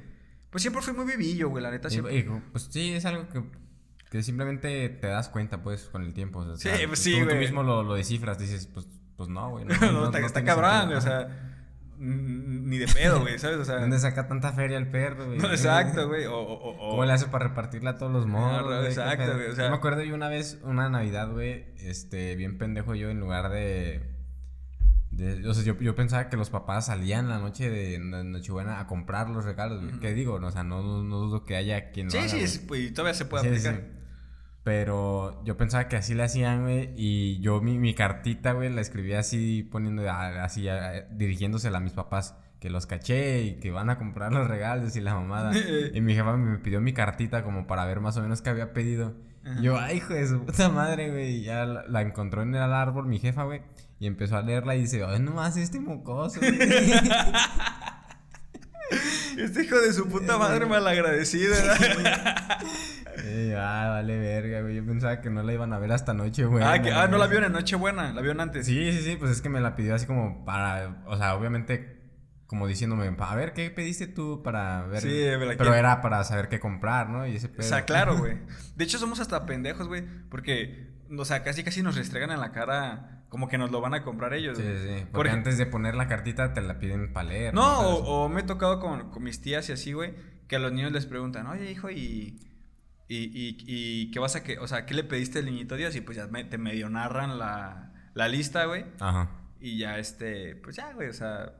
[0.49, 1.89] Pues siempre fui muy vivillo, güey, la neta.
[1.89, 2.17] Siempre...
[2.17, 3.43] y, pues sí, es algo que,
[4.09, 6.39] que simplemente te das cuenta, pues, con el tiempo.
[6.39, 9.65] o sea, Sí, pues, sí, tú, mismo lo, lo descifras, dices, pues, pues no, güey.
[9.67, 11.43] No, No, no- está, no está cabrón, güey, o sea...
[11.99, 13.57] Ni de pedo, güey, ¿sabes?
[13.57, 13.75] O sea...
[13.79, 15.39] ¿Dónde saca tanta feria el perro, güey?
[15.41, 16.25] No, exacto, güey.
[16.25, 18.59] O, o, o- ¿Cómo le hace para repartirla a todos los morros?
[18.59, 18.81] Ah, güey?
[18.81, 22.35] ¿Qué exacto, güey, o sea- Yo me acuerdo yo una vez, una Navidad, güey, este,
[22.35, 24.03] bien pendejo yo, en lugar de...
[25.09, 28.79] de- o sea, yo, yo pensaba que los papás salían la noche de no- Nochebuena
[28.79, 29.99] a comprar los regalos, güey.
[29.99, 30.35] ¿Qué digo?
[30.35, 33.15] O sea, no, no dudo que haya quien lo Sí, haga, sí, es- pues, todavía
[33.15, 33.75] se puede Sí, aplicar.
[33.75, 33.96] sí.
[34.67, 36.91] Pero yo pensaba que así le hacían, güey.
[36.97, 40.67] Y yo mi, mi cartita, güey, la escribí así, poniendo así,
[41.11, 42.35] dirigiéndosela a mis papás.
[42.59, 45.53] Que los caché y que van a comprar los regalos y la mamada.
[45.93, 48.73] y mi jefa me pidió mi cartita como para ver más o menos qué había
[48.73, 49.15] pedido.
[49.45, 49.61] Ajá.
[49.61, 51.35] Yo, ay, hijo de su puta madre, güey.
[51.35, 53.61] Y ya la, la encontró en el árbol mi jefa, güey.
[54.01, 56.59] Y empezó a leerla y dice, ay, nomás este mocoso, güey".
[59.37, 61.53] Este hijo de su puta madre malagradecido.
[63.29, 64.75] Y yo, ah, vale verga, güey.
[64.75, 66.63] Yo pensaba que no la iban a ver hasta noche, güey.
[66.65, 68.65] ah, que- ah, no la vieron en Nochebuena, la vieron antes.
[68.65, 71.95] Sí, sí, sí, pues es que me la pidió así como para, o sea, obviamente
[72.47, 75.01] como diciéndome, a ver, ¿qué pediste tú para ver?
[75.01, 75.73] Sí, me la Pero quiero.
[75.75, 77.27] era para saber qué comprar, ¿no?
[77.27, 77.63] Y ese O pedo.
[77.63, 78.37] sea, claro, güey.
[78.75, 80.05] De hecho, somos hasta pendejos, güey.
[80.29, 80.87] Porque,
[81.17, 84.03] o sea, casi casi nos restregan en la cara como que nos lo van a
[84.03, 84.57] comprar ellos.
[84.57, 84.77] Sí, güey.
[84.77, 87.53] sí, porque Porque- antes de poner la cartita te la piden para leer.
[87.53, 90.13] No, o, o me he tocado con, con mis tías y así, güey,
[90.47, 92.39] que a los niños les preguntan, oye, hijo, y,
[93.07, 95.95] y, y, y qué vas a que, o sea, ¿qué le pediste al niñito Dios?
[95.95, 98.85] Y pues ya me- te medio narran la, la lista, güey.
[98.99, 99.31] Ajá.
[99.59, 101.53] Y ya, este, pues ya, güey, o sea,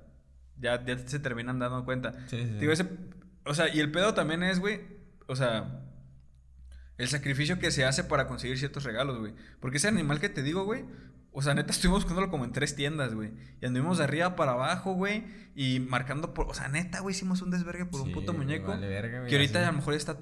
[0.60, 2.14] ya, ya se terminan dando cuenta.
[2.28, 2.54] Sí, sí.
[2.60, 2.86] Digo, ese,
[3.46, 4.82] o sea, y el pedo también es, güey,
[5.28, 5.84] o sea,
[6.98, 9.34] el sacrificio que se hace para conseguir ciertos regalos, güey.
[9.60, 10.84] Porque ese animal que te digo, güey,
[11.32, 13.32] o sea, neta, estuvimos buscándolo como en tres tiendas, güey.
[13.62, 15.24] Y anduvimos de arriba para abajo, güey,
[15.56, 18.70] y marcando por, o sea, neta, güey, hicimos un desvergue por un puto muñeco.
[18.70, 20.18] vale verga, güey, que ahorita a lo mejor está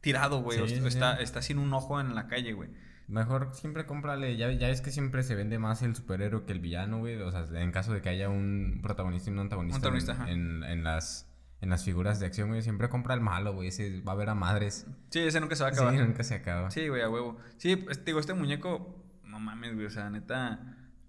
[0.00, 1.22] tirado, güey, o Sí, o sí, está, sí.
[1.22, 2.70] está sin un ojo en la calle, güey.
[3.08, 6.60] Mejor siempre cómprale, ya, ya es que siempre se vende más el superhéroe que el
[6.60, 7.16] villano, güey.
[7.20, 10.62] O sea, en caso de que haya un protagonista y un antagonista, Un antagonista, en,
[10.62, 11.28] en, en las,
[11.60, 13.68] en las figuras de acción, güey, siempre compra el malo, güey.
[13.68, 14.86] Ese va a ver a madres.
[15.10, 15.94] Sí, ese nunca se va a Sí, acabar.
[16.06, 16.70] nunca se acaba.
[16.70, 17.36] Sí, güey, a huevo.
[17.56, 20.60] Sí, pues, te digo, este muñeco, no mames, güey, o sea, neta,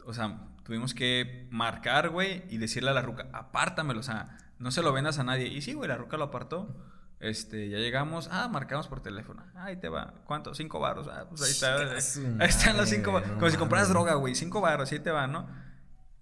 [0.03, 4.71] o sea, tuvimos que marcar, güey, y decirle a la ruca, apártamelo, o sea, no
[4.71, 5.47] se lo vendas a nadie.
[5.49, 6.75] Y sí, güey, la ruca lo apartó.
[7.21, 9.43] Este, ya llegamos, ah, marcamos por teléfono.
[9.55, 10.13] Ahí te va.
[10.25, 10.53] ¿Cuánto?
[10.55, 11.07] Cinco baros.
[11.07, 12.01] Ah, pues ahí está.
[12.01, 13.29] Su Ahí están los cinco baros.
[13.31, 14.33] Como si compraras droga, güey.
[14.35, 15.47] Cinco baros, ahí te va, ¿no?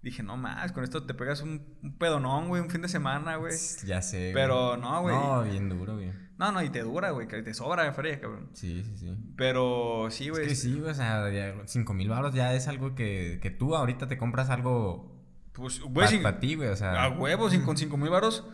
[0.02, 3.36] Dije, no más, con esto te pegas un, un pedonón, güey, un fin de semana,
[3.36, 3.52] güey.
[3.84, 4.18] Ya sé.
[4.18, 4.32] güey.
[4.34, 5.14] Pero no, güey.
[5.14, 6.12] No, bien duro, güey.
[6.38, 8.48] No, no, y te dura, güey, que te sobra de feria, cabrón.
[8.54, 9.14] Sí, sí, sí.
[9.36, 10.48] Pero sí, Es güey.
[10.48, 13.76] que sí, güey, o sea, ya 5 mil baros ya es algo que, que tú
[13.76, 15.20] ahorita te compras algo
[15.52, 17.04] Pues, güey, para ti, güey, o sea.
[17.04, 18.46] a huevos, sin, con 5 mil baros,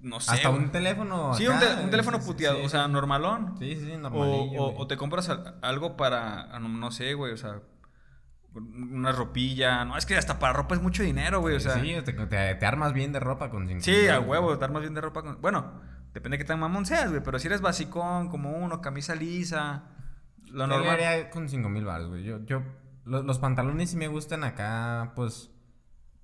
[0.00, 0.32] no sé.
[0.32, 0.62] hasta güey.
[0.64, 1.34] un teléfono.
[1.34, 2.64] Sí, acá, un, te- teléfono sí, puteado, sí.
[2.64, 3.54] o sea, normalón.
[3.58, 7.32] Sí, sí, O, normalillo, o- o te compras al- algo para, ah, no, sé, güey,
[7.32, 7.60] o sea,
[8.54, 9.84] una ropilla.
[9.84, 11.74] No, es que hasta para ropa es mucho dinero, güey, o sea.
[11.80, 14.82] sí, te, te- te armas bien de ropa con 5 Sí, a huevo, estar más
[14.82, 15.22] bien de ropa.
[15.22, 15.72] con- Bueno,
[16.12, 17.22] depende de qué tan mamón seas, güey.
[17.22, 19.84] Pero si eres basicón, como uno, camisa lisa,
[20.46, 20.88] lo Yo normal.
[20.90, 22.24] haría con 5 mil baros, güey.
[22.24, 22.62] Yo, yo,
[23.04, 25.50] lo- los, pantalones sí me gustan acá, pues.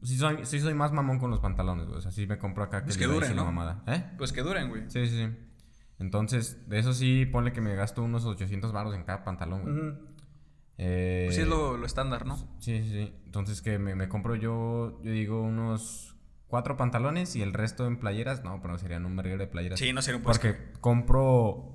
[0.02, 1.98] Sí soy, sí soy más mamón con los pantalones, güey.
[1.98, 3.44] O sea, sí me compro acá Pues que que Levi's duren, ¿no?
[3.46, 3.82] mamada.
[3.86, 4.04] ¿Eh?
[4.18, 4.82] Pues que duren, güey.
[4.88, 5.36] Sí, sí, sí.
[5.98, 9.94] Entonces, de eso sí, ponle que me gasto unos 800 baros en cada pantalón, güey.
[10.78, 12.36] Eh, Pues sí es lo, lo estándar, ¿no?
[12.58, 13.14] Sí, sí, sí.
[13.24, 16.14] Entonces, que me, me compro yo, yo digo, unos
[16.48, 18.44] cuatro pantalones y el resto en playeras.
[18.44, 19.78] No, pero serían un verguero de playeras.
[19.78, 21.72] Sí, no sería un pues Porque compro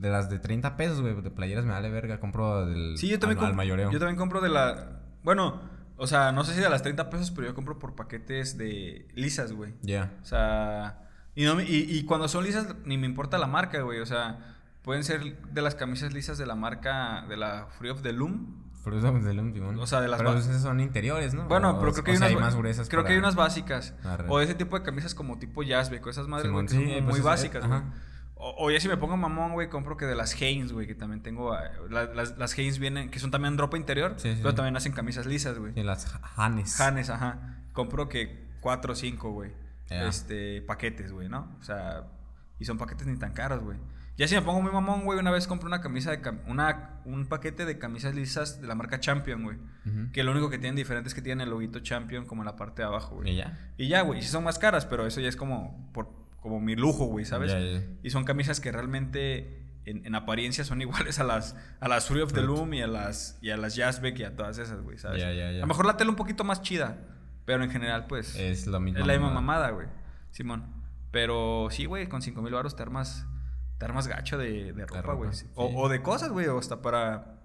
[0.00, 1.20] de las de 30 pesos, güey.
[1.22, 2.18] De playeras me vale verga.
[2.18, 3.92] Compro del Sí, yo también, al, al mayoreo.
[3.92, 5.02] yo también compro de la...
[5.22, 5.62] Bueno,
[6.02, 9.08] o sea, no sé si de las 30 pesos, pero yo compro por paquetes de
[9.14, 9.74] lisas, güey.
[9.82, 10.12] Ya.
[10.22, 10.98] O sea...
[11.34, 14.00] Y, no, y, y cuando son lisas, ni me importa la marca, güey.
[14.00, 18.02] O sea, pueden ser de las camisas lisas de la marca, de la Free of
[18.02, 18.62] the Loom.
[18.82, 19.70] Fruta del último.
[19.80, 21.46] O sea, de las Pero esas son interiores, ¿no?
[21.46, 22.88] Bueno, O- pero creo que hay unas, más gruesas.
[22.88, 23.94] creo que hay unas básicas.
[24.28, 26.94] O ese tipo de camisas como tipo Jazzbeck o esas madres, güey, Simón, que son
[26.96, 27.78] sí, pues muy es- básicas, güey.
[27.78, 27.92] ajá.
[28.44, 30.96] O, o ya si me pongo mamón, güey, compro que de las Hanes, güey, que
[30.96, 31.52] también tengo.
[31.52, 34.56] ah, la- las, las Hanes vienen, que son también ropa interior, Sí, sí, pero sí.
[34.56, 35.72] también hacen camisas lisas, güey.
[35.74, 36.80] Sí, las Hanes.
[36.80, 37.60] Hanes, ajá.
[37.72, 39.52] Compro que cuatro o cinco, güey.
[39.90, 41.54] Este, paquetes, güey, ¿no?
[41.60, 42.04] O sea,
[42.58, 43.78] y son paquetes ni tan caros, güey.
[44.16, 47.00] Ya si me pongo muy mamón, güey, una vez compré una camisa de cam- una,
[47.04, 49.58] un paquete de camisas lisas de la marca Champion, güey.
[50.12, 52.56] Que lo único que tienen diferente es que tienen el loguito Champion como en la
[52.56, 53.30] parte de abajo, güey.
[53.32, 53.58] Y ya.
[53.78, 56.08] Y ya, güey, y sí son más caras, pero eso ya es como, por,
[56.42, 57.54] como mi lujo, güey, ¿sabes?
[58.02, 62.20] Y son camisas que realmente en, en apariencia son iguales a las, a las Free
[62.20, 62.42] of the.
[62.42, 65.22] Loom y a las, y a las Jazzbeck y a todas esas, güey, ¿sabes?
[65.22, 66.98] A lo mejor la tela un poquito más chida,
[67.44, 69.04] pero en general, pues, es, Es lo mismo.
[69.06, 69.86] la misma mamada, güey,
[70.30, 70.82] Simón.
[71.10, 73.26] Pero sí, güey, con 5 mil baros te armas,
[73.78, 75.32] te armas gacho de, de ropa, ropa, güey.
[75.34, 75.46] sí.
[75.54, 77.38] O, o de cosas, güey, o hasta para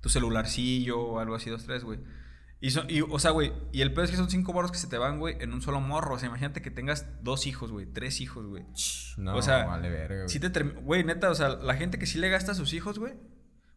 [0.00, 1.98] tu celularcillo o algo así, dos, tres, güey.
[2.60, 4.78] Y, son- y, o sea, güey, y el peor es que son cinco baros que
[4.78, 6.14] se te van, güey, en un solo morro.
[6.14, 8.64] O sea, imagínate que tengas dos hijos, güey, tres hijos, güey.
[9.16, 10.28] No, o sea, vale verga, güey.
[10.28, 12.98] Sí te Güey, neta, o sea, la gente que sí le gasta a sus hijos,
[12.98, 13.14] güey.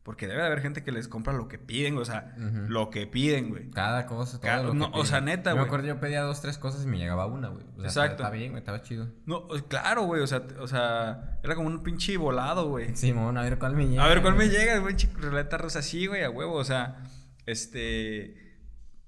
[0.03, 3.05] Porque debe de haber gente que les compra lo que piden, o sea, lo que
[3.05, 3.69] piden, güey.
[3.69, 5.61] Cada cosa, todo Cada- lo que no, o sea, neta, güey.
[5.61, 7.63] Me acuerdo, yo pedía dos, tres cosas y me llegaba una, güey.
[7.77, 8.13] O sea, Exacto.
[8.23, 9.09] Estaba bien, güey, estaba chido.
[9.27, 12.95] No, claro, güey, o sea, o sea, era como un pinche volado, güey.
[12.95, 14.03] Simón, a ver cuál me llega.
[14.03, 14.79] A ver, ¿cuál me llega?
[14.79, 16.55] güey, chico, ruleta rusa así, güey, a huevo.
[16.55, 17.03] O sea,
[17.45, 18.50] este.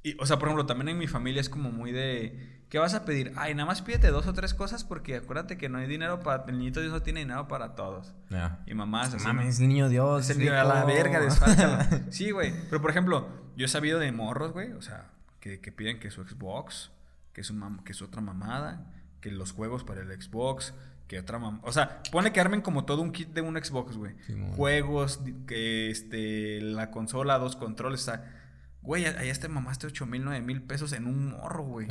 [0.03, 2.61] Y, o sea, por ejemplo, también en mi familia es como muy de.
[2.69, 3.31] ¿Qué vas a pedir?
[3.35, 6.43] Ay, nada más pídete dos o tres cosas porque acuérdate que no hay dinero para.
[6.47, 8.13] El niñito Dios no tiene dinero para todos.
[8.29, 8.59] Ya.
[8.65, 9.23] Y mamás así.
[9.25, 10.25] Mames, niño Dios.
[10.29, 11.21] Es el niño a la verga.
[12.09, 12.53] Sí, güey.
[12.69, 14.71] Pero por ejemplo, yo he sabido de morros, güey.
[14.73, 16.91] O sea, que, que piden que su Xbox,
[17.31, 20.73] que su, mam- que su otra mamada, que los juegos para el Xbox,
[21.07, 21.63] que otra mamada.
[21.65, 24.15] O sea, pone que armen como todo un kit de un Xbox, güey.
[24.55, 28.39] Juegos, que este, la consola, dos controles, o sea.
[28.83, 31.87] Güey, allá te mamaste 8 mil, 9 mil pesos en un morro, güey.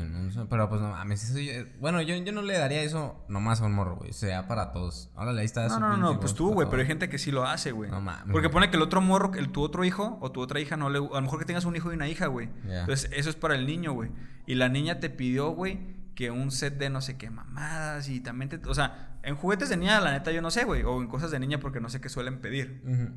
[0.50, 3.64] Pero pues no mames, eso yo- Bueno, yo, yo no le daría eso nomás a
[3.64, 4.12] un morro, güey.
[4.12, 5.10] Sea para todos.
[5.14, 7.30] Órale, ahí está No, su no, no, pues tú, güey, pero hay gente que sí
[7.30, 7.90] lo hace, güey.
[7.90, 10.60] No mames, Porque pone que el otro morro, el, tu otro hijo o tu otra
[10.60, 10.98] hija no le...
[10.98, 12.50] A lo mejor que tengas un hijo y una hija, güey.
[12.80, 14.10] Entonces, eso es para el niño, güey.
[14.46, 15.80] Y la niña te pidió, güey,
[16.14, 18.60] que un set de no sé qué mamadas y también te...
[18.68, 20.82] O sea, en juguetes de niña, la neta, yo no sé, güey.
[20.82, 22.82] O en cosas de niña porque no sé qué suelen pedir.
[22.84, 23.14] Ujú.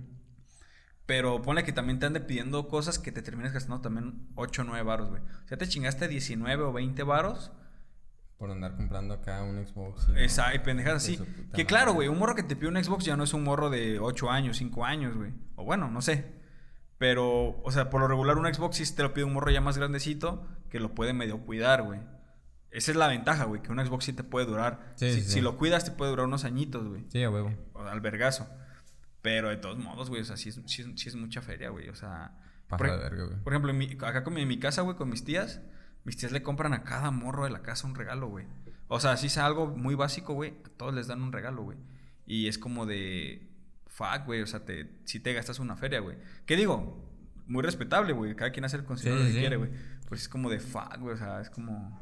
[1.06, 4.66] Pero ponle que también te ande pidiendo cosas que te termines gastando también 8 o
[4.66, 5.22] 9 varos, güey.
[5.22, 7.52] O sea, te chingaste 19 o 20 varos.
[8.38, 10.08] Por andar comprando acá un Xbox.
[10.10, 11.18] y- Esa, y pendejadas así.
[11.18, 11.66] Que madre.
[11.68, 14.00] claro, güey, un morro que te pide un Xbox ya no es un morro de
[14.00, 15.32] 8 años, 5 años, güey.
[15.56, 16.34] O bueno, no sé.
[16.98, 19.62] Pero, o sea, por lo regular un Xbox sí te lo pide un morro ya
[19.62, 22.00] más grandecito que lo puede medio cuidar, güey.
[22.72, 24.94] Esa es la ventaja, güey, que un Xbox sí te puede durar.
[24.96, 27.06] Sí, si, sí, si lo cuidas te puede durar unos añitos, güey.
[27.10, 27.52] Sí, a huevo.
[27.76, 28.48] Al vergazo.
[29.26, 31.70] Pero de todos modos, güey, o sea, sí es, sí es- sí es mucha feria,
[31.70, 31.90] güey.
[31.90, 32.32] O sea,
[32.70, 33.40] Pasa por, de verga, güey.
[33.44, 35.62] por ejemplo, en mi- acá con mi, en mi casa, güey, con mis tías,
[36.04, 38.46] mis tías le compran a cada morro de la casa un regalo, güey.
[38.88, 41.78] O sea, si es algo muy básico, güey, a todos les dan un regalo, güey.
[42.28, 43.50] Y es como de,
[43.88, 46.18] fuck, güey, o sea, te, si te gastas una feria, güey.
[46.46, 47.04] ¿Qué digo?
[47.48, 48.36] Muy respetable, güey.
[48.36, 49.72] Cada quien hace el considero Sí, lo que quiere, güey.
[50.08, 52.00] Pues es como de, fuck, güey, o sea, es como,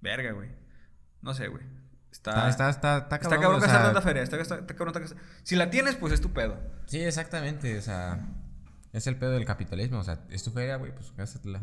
[0.00, 0.48] verga, güey.
[1.20, 1.62] No sé, güey.
[2.12, 4.22] Está, está, está, está Está cabrón, cabrón o sea, tanta feria.
[4.22, 6.56] Está, está- cabrón gastar- Si la tienes, pues es tu pedo.
[6.86, 8.20] Sí, exactamente, o sea,
[8.92, 11.62] es el pedo del capitalismo, o sea, es tu feria, güey, pues gástatela.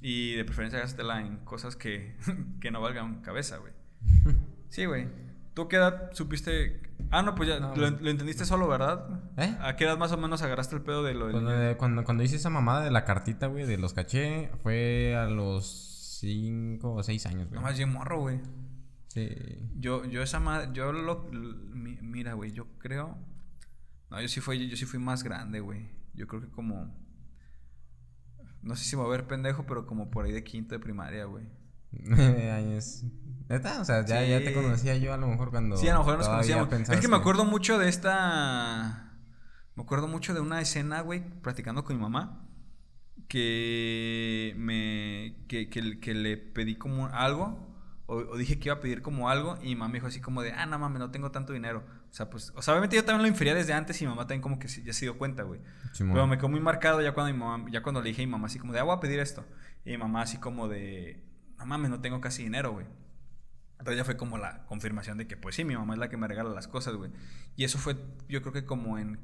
[0.00, 2.16] Y de preferencia gástatela en cosas que,
[2.60, 3.72] que no valgan cabeza, güey.
[4.68, 5.06] Sí, güey.
[5.54, 6.80] ¿Tú qué edad supiste?
[7.10, 9.06] Ah, no, pues ya No, lo, lo entendiste solo, ¿verdad?
[9.36, 9.54] ¿Eh?
[9.60, 11.32] ¿A qué edad más o menos agarraste el pedo de lo del...
[11.42, 15.26] Cuando, cuando, cuando hice esa mamada de la cartita, güey, de los caché, fue a
[15.26, 17.56] los 5 o 6 años, güey.
[17.56, 18.40] No más bien morro, güey.
[19.12, 19.28] Sí.
[19.78, 23.18] Yo, yo esa madre, yo lo, mira, güey, yo creo,
[24.08, 25.90] no, yo sí fui, yo sí fui más grande, güey.
[26.14, 26.96] Yo creo que como,
[28.62, 30.78] no sé si me voy a ver pendejo, pero como por ahí de quinto de
[30.78, 31.44] primaria, güey.
[32.50, 33.04] años.
[33.50, 33.82] ¿Neta?
[33.82, 35.76] O sea, ya, ya te conocía yo a lo mejor cuando.
[35.76, 36.72] Sí, a lo mejor nos conocíamos.
[36.72, 39.18] Es que me acuerdo mucho de esta,
[39.74, 42.48] me acuerdo mucho de una escena, güey, practicando con mi mamá,
[43.28, 47.71] que me, que, que, que le pedí como algo.
[48.12, 50.20] O, o dije que iba a pedir como algo y mi mamá me dijo así
[50.20, 51.82] como de, ah, no mames, no tengo tanto dinero.
[52.10, 54.22] O sea, pues, o sea, obviamente yo también lo infería desde antes y mi mamá
[54.22, 55.60] también como que ya se dio cuenta, güey.
[55.96, 58.30] Pero me quedó muy marcado ya cuando mi mamá, ya cuando le dije a mi
[58.30, 59.46] mamá así como de, ah, voy a pedir esto.
[59.86, 61.24] Y mi mamá así como de,
[61.58, 62.86] no mames, no tengo casi dinero, güey.
[63.78, 66.18] Entonces ya fue como la confirmación de que, pues sí, mi mamá es la que
[66.18, 67.10] me regala las cosas, güey.
[67.56, 67.96] Y eso fue,
[68.28, 69.18] yo creo que como en,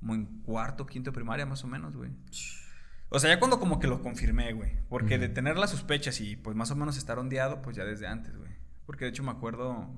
[0.00, 2.10] como en cuarto, quinto primaria, más o menos, güey.
[3.14, 4.72] O sea, ya cuando como que lo confirmé, güey.
[4.88, 8.08] Porque de tener las sospechas y pues más o menos estar ondeado, pues ya desde
[8.08, 8.50] antes, güey.
[8.86, 9.88] Porque de hecho me acuerdo...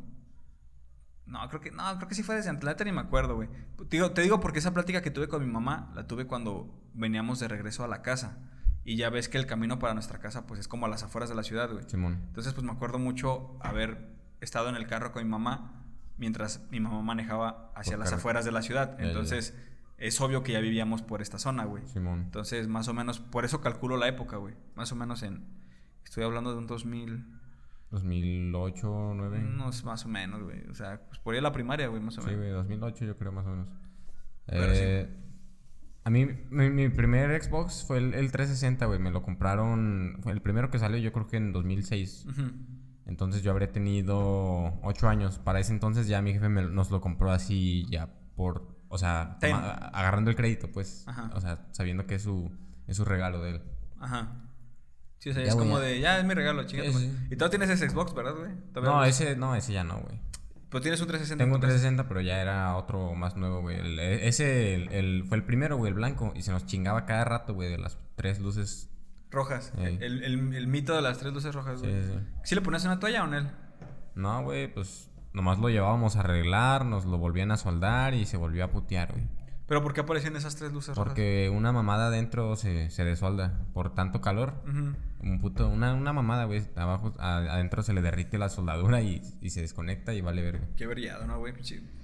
[1.25, 3.35] No, creo que, no, creo que sí fue desde antes, la neta ni me acuerdo,
[3.35, 3.49] güey.
[3.89, 6.89] Te digo, te digo porque esa plática que tuve con mi mamá, la tuve cuando
[6.93, 8.39] veníamos de regreso a la casa.
[8.85, 11.29] Y ya ves que el camino para nuestra casa, pues es como a las afueras
[11.31, 11.85] de la ciudad, güey.
[11.89, 12.23] Simón.
[12.29, 15.85] Entonces, pues me acuerdo mucho haber estado en el carro con mi mamá
[16.19, 18.97] mientras mi mamá manejaba hacia Por las afueras de la ciudad.
[18.99, 19.41] Ya, ya.
[19.99, 21.87] Es obvio que ya vivíamos por esta zona, güey.
[21.87, 22.21] Simón.
[22.25, 24.55] Entonces, más o menos, por eso calculo la época, güey.
[24.75, 25.45] Más o menos en.
[26.05, 27.25] Estoy hablando de un 2000.
[27.91, 29.39] 2008, 9.
[29.39, 30.69] Unos más o menos, güey.
[30.69, 32.41] O sea, pues por ahí la primaria, güey, más o Sí, menos.
[32.41, 33.69] güey, 2008 yo creo más o menos.
[34.47, 34.81] Pero sí.
[34.83, 35.09] Eh,
[36.05, 38.99] A mí, mi, mi primer Xbox fue el, el 360, güey.
[38.99, 40.19] Me lo compraron.
[40.23, 42.27] Fue el primero que salió, yo creo que en 2006.
[42.29, 42.43] Ujú.
[43.07, 45.39] Entonces yo habré tenido 8 años.
[45.39, 48.76] Para ese entonces ya mi jefe me- nos lo compró así, ya por.
[48.97, 51.05] O sea, toma- agarrando el crédito, pues.
[51.07, 51.31] Ajá.
[51.35, 52.51] O sea, sabiendo que es su,
[52.89, 53.63] es su regalo de él.
[54.01, 54.43] Ajá.
[55.19, 55.85] Sí, o sea, Ya, es güey, como ya.
[55.87, 56.01] de.
[56.01, 56.91] Ya es mi regalo, chingada.
[56.93, 57.27] Sí, sí.
[57.31, 58.51] Y tú tienes ese Xbox, ¿verdad, güey?
[58.73, 60.21] ¿Todavía No, ese, no, ese ya no, güey.
[60.69, 61.43] Pero tienes un 360.
[61.45, 61.75] Tengo un en tu casa.
[61.81, 63.79] 360, pero ya era otro más nuevo, güey.
[63.79, 66.33] El- e- ese el- el- fue el primero, güey, el blanco.
[66.35, 68.91] Y se nos chingaba cada rato, güey, de las tres luces.
[69.31, 69.73] Rojas.
[69.79, 69.99] Ey.
[70.01, 72.03] El, el- el mito de las tres luces rojas, Sí, güey.
[72.03, 72.19] sí.
[72.45, 73.51] ¿Sí le ponías una toalla o en él?
[74.15, 78.37] No, güey, pues nomás lo llevábamos a arreglar, nos lo volvían a soldar y se
[78.37, 79.29] volvió a putear, güey.
[79.69, 81.05] ¿Pero por qué aparecían esas tres luces rojas?
[81.11, 84.55] Porque una mamada adentro se, se desolda por tanto calor.
[85.21, 86.63] Un puto, una, una mamada, güey.
[86.77, 90.67] Abajo, a- adentro se le derrite la soldadura y, y se desconecta y vale verga.
[90.77, 91.53] Qué brillado, ¿no, güey?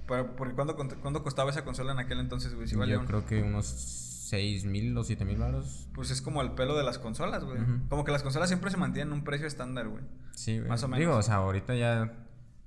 [0.05, 2.67] Porque ¿cuándo, costaba esa consola en aquel entonces, güey?
[2.67, 5.87] Si Yo un- creo que unos 6 mil o 7 mil baros.
[5.95, 7.59] Pues es como el pelo de las consolas, güey.
[7.87, 10.03] Como que las consolas siempre se mantienen en un precio estándar, güey.
[10.33, 10.67] Sí, güey.
[10.69, 10.99] Más o menos.
[10.99, 12.22] Digo, o sea, ahorita ya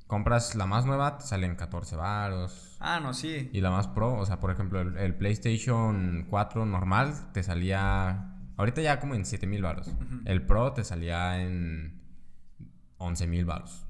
[0.06, 2.76] compras la más nueva, te salen 14 baros.
[2.80, 3.50] Ah, no, sí.
[3.52, 8.32] Y la más pro, o sea, por ejemplo, el, el PlayStation 4 normal te salía.
[8.56, 9.88] Ahorita ya como en 7 mil baros.
[9.88, 10.20] Ujú.
[10.24, 12.00] El Pro te salía en
[12.98, 13.82] 11 mil baros.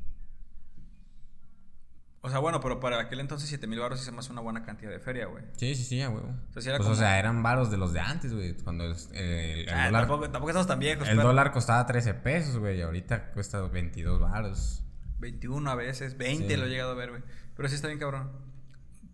[2.23, 4.91] O sea, bueno, pero para aquel entonces 7 mil baros es más una buena cantidad
[4.91, 5.45] de feria, güey.
[5.57, 6.35] Sí, sí, sí, a huevo.
[6.51, 8.55] sea, sí era pues, como- o sea, eran varos de los de antes, güey.
[8.57, 11.87] Cuando es- eh, el, Ah, dólar, tampoco, tampoco estamos tan viejos, el pero dólar costaba
[11.87, 12.79] 13 pesos, güey.
[12.79, 14.83] Y ahorita cuesta 22 baros.
[15.19, 16.57] 21 a veces, 20 Sí.
[16.61, 17.23] lo he llegado a ver, güey.
[17.57, 18.31] Pero sí está bien cabrón.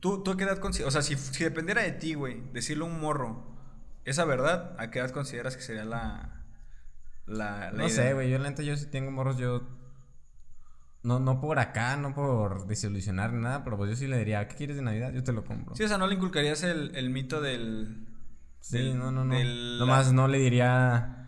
[0.01, 0.95] ¿Tú, tú a qué edad consideras?
[0.97, 3.55] O sea, si, si dependiera de ti, güey, decirle a un morro,
[4.05, 6.43] esa verdad, ¿a qué edad consideras que sería la.
[7.27, 7.89] la, la No idea?
[7.91, 8.31] sé, güey.
[8.31, 9.63] Yo, la neta, yo sí tengo morros, yo.
[11.05, 14.47] No, no por acá, no por desilusionar ni nada, pero pues yo sí le diría,
[14.47, 15.13] ¿qué quieres de Navidad?
[15.13, 15.75] Yo te lo compro.
[15.75, 18.07] Sí, o sea, no le inculcarías el, el mito del.
[18.61, 19.35] Sí, del- no, no, no.
[19.35, 21.22] del- Nomás no le diría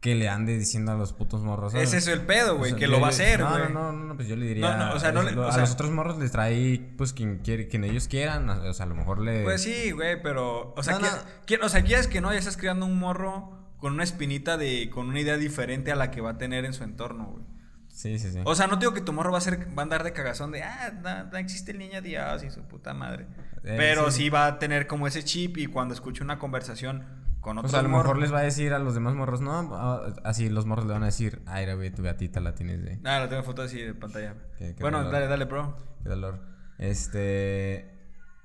[0.00, 1.74] que le ande diciendo a los putos morros.
[1.74, 3.62] Es eso el pedo, güey, O sea, que yo- lo va a hacer, no, güey.
[3.72, 4.76] No, no, no, pues yo le diría.
[4.76, 7.38] No, no, o sea, no le- a sea- los otros morros les trae, pues, quien,
[7.40, 8.48] quiere, quien ellos quieran.
[8.48, 9.42] O sea, a lo mejor le.
[9.44, 10.72] Pues sí, güey, pero.
[10.76, 11.66] O sea, No, no.
[11.66, 14.88] o sea, quieres que no, ya estás creando un morro con una espinita de.
[14.90, 17.44] con una idea diferente a la que va a tener en su entorno, güey.
[17.88, 18.38] Sí, sí, sí.
[18.44, 20.52] O sea, no digo que tu morro va a ser, va a andar de cagazón
[20.52, 23.26] de, ah, no, no existe el niño Dios y su puta madre.
[23.64, 24.22] Eh, Pero sí.
[24.22, 24.30] sí.
[24.30, 27.04] va a tener como ese chip y cuando escuche una conversación
[27.40, 29.52] con o sea, a lo mejor les va a decir a los demás morros, no,
[29.74, 32.98] ah, así los morros le van a decir, ay, güey, tu gatita la tienes de.
[33.04, 34.34] Ah, la tengo foto así de pantalla.
[34.58, 35.12] Qué- qué bueno, dolor.
[35.12, 35.76] dale, dale, bro.
[36.02, 36.40] Qué dolor.
[36.78, 37.98] Este.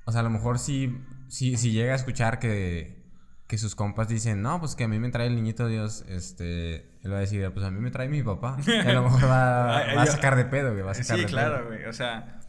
[0.05, 3.03] O sea, a lo mejor si, si, si llega a escuchar que,
[3.47, 6.91] que sus compas dicen, no, pues que a mí me trae el niñito Dios, este.
[7.03, 8.57] Él va a decir, pues a mí me trae mi papá.
[8.65, 10.83] Y a lo mejor va, a sacar de pedo, güey.
[10.83, 11.67] Va a sacar Sí, de claro, pedo.
[11.67, 11.85] güey.
[11.85, 12.39] O sea,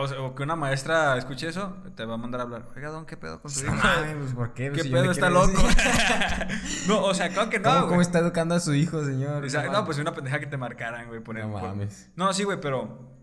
[0.00, 2.68] o, sea, que una maestra escuche eso, te va a mandar a hablar.
[2.74, 3.74] Oiga, don, ¿qué pedo con su hijo?
[4.20, 4.68] Pues, ¿por qué?
[4.70, 5.10] Pues, ¿Qué si pedo?
[5.10, 5.52] Está loco.
[6.88, 9.44] no, o sea, claro que no, ¿Cómo, está educando a su hijo, señor?
[9.44, 12.10] O sea, No pues una pendeja que te marcaran, güey, por No el- por- mames.
[12.16, 13.16] No, sí, güey, pero.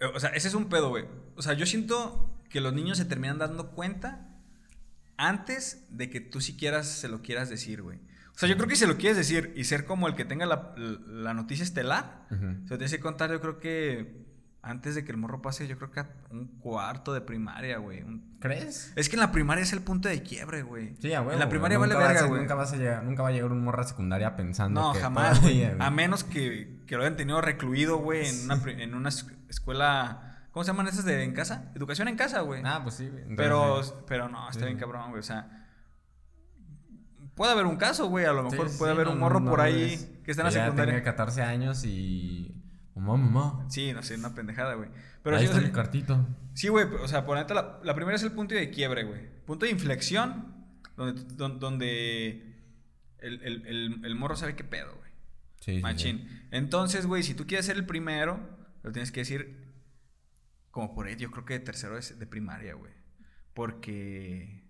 [0.00, 1.04] eh, O sea, ese es un pedo, güey.
[1.36, 4.28] O sea, yo siento que los niños se terminan dando cuenta
[5.16, 7.98] antes de que tú siquiera se lo quieras decir, güey.
[8.34, 10.24] O sea, yo creo que si se lo quieres decir y ser como el que
[10.24, 12.40] tenga la, la noticia estelar, Ujú.
[12.64, 14.23] se lo tienes que contar, yo creo que
[14.64, 18.02] antes de que el morro pase, yo creo que a un cuarto de primaria, güey.
[18.02, 18.92] Un- ¿Crees?
[18.96, 20.96] Es que en la primaria es el punto de quiebre, güey.
[21.00, 21.32] Sí, a huevo.
[21.32, 22.40] En la primaria vale va a verga, güey.
[22.40, 25.40] Nunca, vas a llegar, nunca va a llegar un morra secundaria pensando No, que jamás,
[25.40, 25.64] güey.
[25.78, 30.30] A menos que, que lo hayan tenido recluido, güey, en una, en una es- escuela.
[30.50, 31.72] ¿Cómo se llaman esas de en casa?
[31.74, 32.62] Educación en casa, güey.
[32.64, 33.22] Ah, pues sí, güey.
[33.24, 34.66] Entonces, pero, pero no, está sí.
[34.66, 35.20] bien cabrón, güey.
[35.20, 35.66] O sea,
[37.34, 38.24] puede haber un caso, güey.
[38.24, 40.42] A lo mejor sí, puede haber no, un morro no por ahí es- que está
[40.42, 40.94] en la ya secundaria.
[40.94, 42.60] tenga 14 años y...
[42.94, 43.66] Mamá, mamá.
[43.70, 44.88] Sí, no sé, una pendejada, güey.
[45.22, 46.26] Pero Ahí sí, está o sea, mi cartito.
[46.54, 49.20] Sí, güey, o sea, por neta, la, la primera es el punto de quiebre, güey.
[49.46, 50.54] Punto de inflexión,
[50.96, 52.54] donde, don- donde
[53.18, 55.10] el, el- el- el morro sabe qué pedo, güey.
[55.60, 56.46] Sí, sí, Machín.
[56.50, 58.38] Entonces, güey, si tú quieres ser el primero,
[58.82, 59.64] lo tienes que decir
[60.70, 62.92] como por ahí, yo creo que de tercero es de primaria, güey.
[63.54, 64.63] Porque...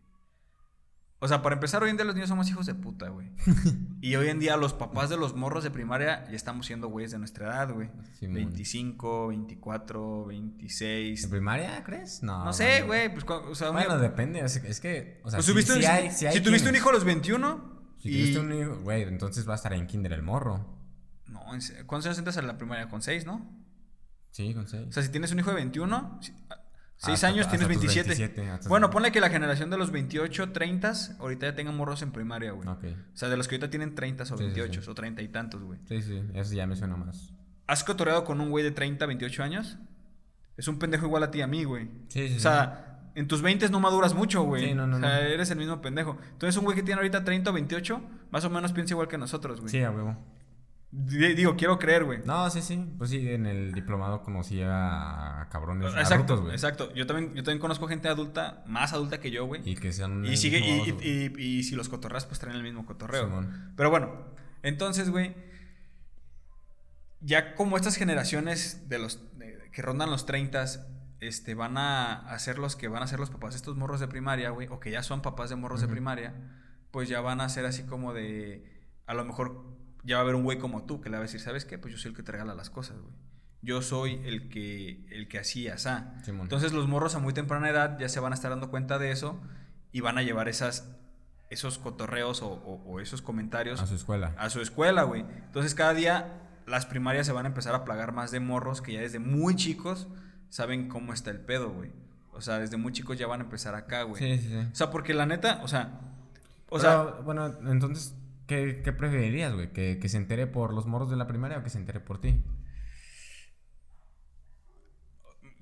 [1.25, 3.29] O sea, para empezar, hoy en día los niños somos hijos de puta, güey.
[4.03, 7.13] y hoy en día los papás de los morros de primaria ya estamos siendo güeyes
[7.13, 7.89] de nuestra edad, güey.
[8.19, 8.35] Simón.
[8.35, 11.27] 25, 24, ¿En 26.
[11.29, 12.23] primaria, crees?
[12.23, 12.45] No.
[12.45, 14.41] No sé, güey, pues, o sea, Bueno, depende.
[14.41, 16.77] Es, que, o sea, pues sí- tuviste un- sí hay- sí hay si tuviste un
[16.77, 18.13] hijo a los 21 Si y...
[18.13, 20.67] tuviste un hijo, güey, entonces va a estar en kinder el morro.
[21.27, 21.41] No,
[21.87, 22.89] ¿cuántos años entras a la primaria?
[22.91, 23.51] Con 6, ¿no?
[24.31, 24.89] Sí, con seis.
[24.89, 26.21] O sea, si tienes un hijo de 21,
[27.05, 28.09] 6 Hasta- años, tienes hasta tus 27.
[28.09, 32.03] 27, hasta Bueno, ponle que la generación de los 28, 30, ahorita ya tengan morros
[32.03, 32.69] en primaria, güey.
[32.69, 32.85] Ok.
[33.13, 34.91] O sea, de los que ahorita tienen 30 o Sí, sí, 28 sí.
[34.91, 35.79] o 30 y tantos, güey.
[35.89, 37.33] Sí, sí, eso ya me suena más.
[37.67, 39.79] ¿Has cotorreado con un güey de 30, 28 años?
[40.57, 41.89] Es un pendejo igual a ti y a mí, güey.
[42.09, 44.67] Sí, sí, O sea, en tus 20 no maduras mucho, güey.
[44.69, 45.17] Sí, no, no, O sea, no.
[45.27, 46.19] eres el mismo pendejo.
[46.33, 49.19] Entonces, un güey que tiene ahorita 30 o 28, más o menos piensa igual que
[49.19, 49.71] nosotros, güey.
[49.71, 50.17] Sí, a huevo.
[50.97, 52.21] Digo, quiero creer, güey.
[52.25, 52.77] No, sí, sí.
[52.99, 56.53] Pues sí, en el diplomado conocí a cabrones Exacto, adultos, güey.
[56.55, 56.95] exacto.
[56.95, 59.61] Yo también, yo también conozco gente adulta, más adulta que yo, güey.
[59.69, 60.25] Y que sean...
[60.25, 63.25] Y sigue, y, y- y- si los cotorreas, pues traen el mismo cotorreo.
[63.25, 63.73] Simón.
[63.77, 64.13] Pero bueno,
[64.63, 65.35] entonces, güey,
[67.21, 70.65] ya como estas generaciones de los de- que rondan los 30
[71.21, 73.99] este, van a, a ser los que van a ser los papás de estos morros
[73.99, 76.35] de primaria, güey, o que ya son papás de morros de primaria,
[76.91, 79.75] pues ya van a ser así como de, a lo mejor
[80.05, 81.79] ya va a haber un güey como tú que le va a decir, ¿sabes qué?
[81.79, 83.13] Pues yo soy el que te regala las cosas, güey.
[83.63, 86.15] Yo soy el que, el que asá.
[86.23, 86.43] Simón.
[86.43, 89.11] Entonces los morros a muy temprana edad ya se van a estar dando cuenta de
[89.11, 89.41] eso
[89.91, 90.91] y van a llevar esas,
[91.49, 94.35] esos cotorreos o, o- o esos comentarios A su escuela.
[94.37, 95.23] a su escuela, güey.
[95.47, 98.93] Entonces cada día las primarias se van a empezar a plagar más de morros que
[98.93, 100.09] ya desde muy chicos
[100.51, 101.91] saben cómo está el pedo, güey.
[102.33, 104.21] O sea, desde muy chicos ya van a empezar acá, güey.
[104.23, 104.69] Sí, sí, sí.
[104.73, 106.01] O sea, porque la neta, o sea,
[106.69, 108.15] o sea, bueno, entonces,
[108.47, 109.73] ¿qué, qué preferirías, güey?
[109.73, 112.21] ¿Que, ¿Que se entere por los morros de la primaria o que se entere por
[112.21, 112.43] ti?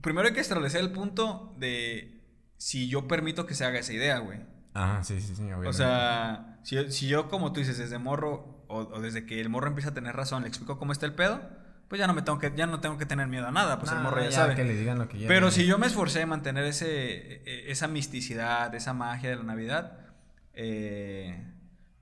[0.00, 2.20] primero hay que establecer el punto de
[2.58, 4.40] si yo permito que se haga esa idea, güey.
[4.74, 5.68] Ajá, sí, sí, sí, obviamente.
[5.68, 9.40] O sea, si yo, si yo, como tú dices, desde morro o, o desde que
[9.40, 11.40] el morro empieza a tener razón, le explico cómo está el pedo,
[11.88, 13.92] pues ya no me tengo que, ya no tengo que tener miedo a nada, pues
[13.92, 14.54] el morro ya, sabe.
[14.54, 17.70] que le digan lo que ya Pero si yo me esforcé en mantener ese, e-
[17.70, 19.98] esa misticidad, esa magia de la Navidad,
[20.54, 21.51] eh,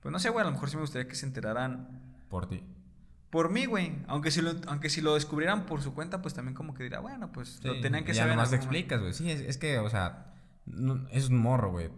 [0.01, 1.87] pues no sé, güey, a lo mejor sí me gustaría que se enteraran
[2.29, 2.63] Por ti.
[3.29, 3.97] por mí, güey.
[4.07, 6.99] Aunque si lo, aunque si lo descubrieran por su cuenta, pues también como que dirá,
[6.99, 8.35] bueno, pues lo tenían que ya saber.
[8.35, 8.77] nomás algún momento.
[8.95, 9.13] explicas, güey.
[9.13, 10.33] Sí, es, es que, o sea,
[10.65, 11.89] no- es un morro, güey.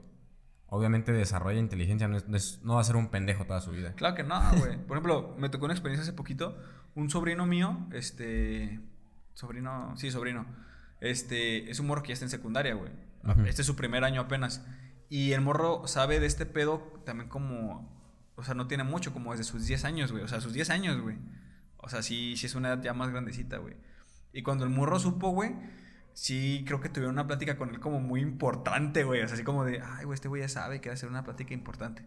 [0.67, 3.71] Obviamente desarrolla inteligencia, no, es- no es- no va a ser un pendejo toda su
[3.71, 3.93] vida.
[3.93, 4.77] Claro que no, güey.
[4.77, 6.57] Por ejemplo, me tocó una experiencia hace poquito.
[6.95, 8.79] Un sobrino mío, este.
[9.33, 10.45] Sobrino, sí, sobrino.
[11.01, 12.91] Este, es un morro que ya está en secundaria, güey.
[13.47, 14.65] Este es su primer año apenas.
[15.09, 17.91] Y el morro sabe de este pedo también como.
[18.35, 20.23] O sea, no tiene mucho, como desde sus 10 años, güey.
[20.23, 21.17] O sea, sus 10 años, güey.
[21.77, 23.75] O sea, sí, sí es una edad ya más grandecita, güey.
[24.31, 25.53] Y cuando el morro supo, güey,
[26.13, 29.21] sí creo que tuvieron una plática con él como muy importante, güey.
[29.21, 31.09] O sea, así como de, ay, güey, este güey ya sabe que va a ser
[31.09, 32.03] una plática importante.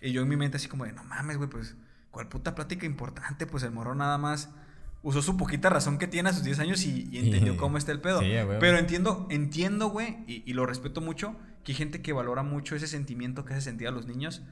[0.00, 1.76] Y yo en mi mente así como de, no mames, güey, pues,
[2.10, 3.46] ¿cuál puta plática importante?
[3.46, 4.50] Pues el morro nada más
[5.02, 7.92] usó su poquita razón que tiene a sus 10 años y, y entendió cómo está
[7.92, 8.20] el pedo.
[8.20, 8.32] Sí.
[8.60, 12.74] Pero entiendo, entiendo, güey, y, y lo respeto mucho, que hay gente que valora mucho
[12.76, 14.42] ese sentimiento que hace sentir a los niños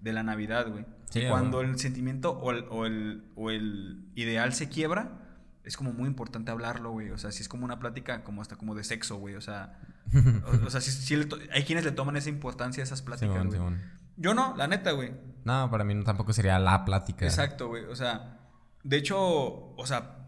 [0.00, 0.84] de la Navidad, güey.
[1.10, 5.22] Sí, cuando el sentimiento o el, o, el, o el ideal se quiebra,
[5.64, 7.10] es como muy importante hablarlo, güey.
[7.10, 9.34] O sea, si es como una plática como hasta como de sexo, güey.
[9.34, 9.78] O sea,
[10.62, 13.02] o, o sea, sí- sí le to- hay quienes le toman esa importancia a esas
[13.02, 13.58] pláticas, Simón, güey.
[13.58, 13.82] Simón.
[14.16, 15.12] Yo no, la neta, güey.
[15.44, 17.24] No, para mí no, tampoco sería la plática.
[17.26, 17.84] Exacto, güey.
[17.84, 18.38] O sea,
[18.82, 20.26] de hecho, o sea,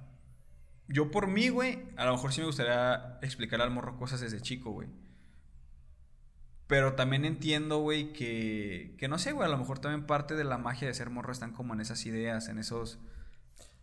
[0.89, 4.41] yo por mí, güey, a lo mejor sí me gustaría explicar al morro cosas desde
[4.41, 4.89] chico, güey.
[6.69, 10.45] Pero también entiendo, güey, que, que no sé, güey, a lo mejor también parte de
[10.45, 12.99] la magia de ser morro están como en esas ideas, en esos...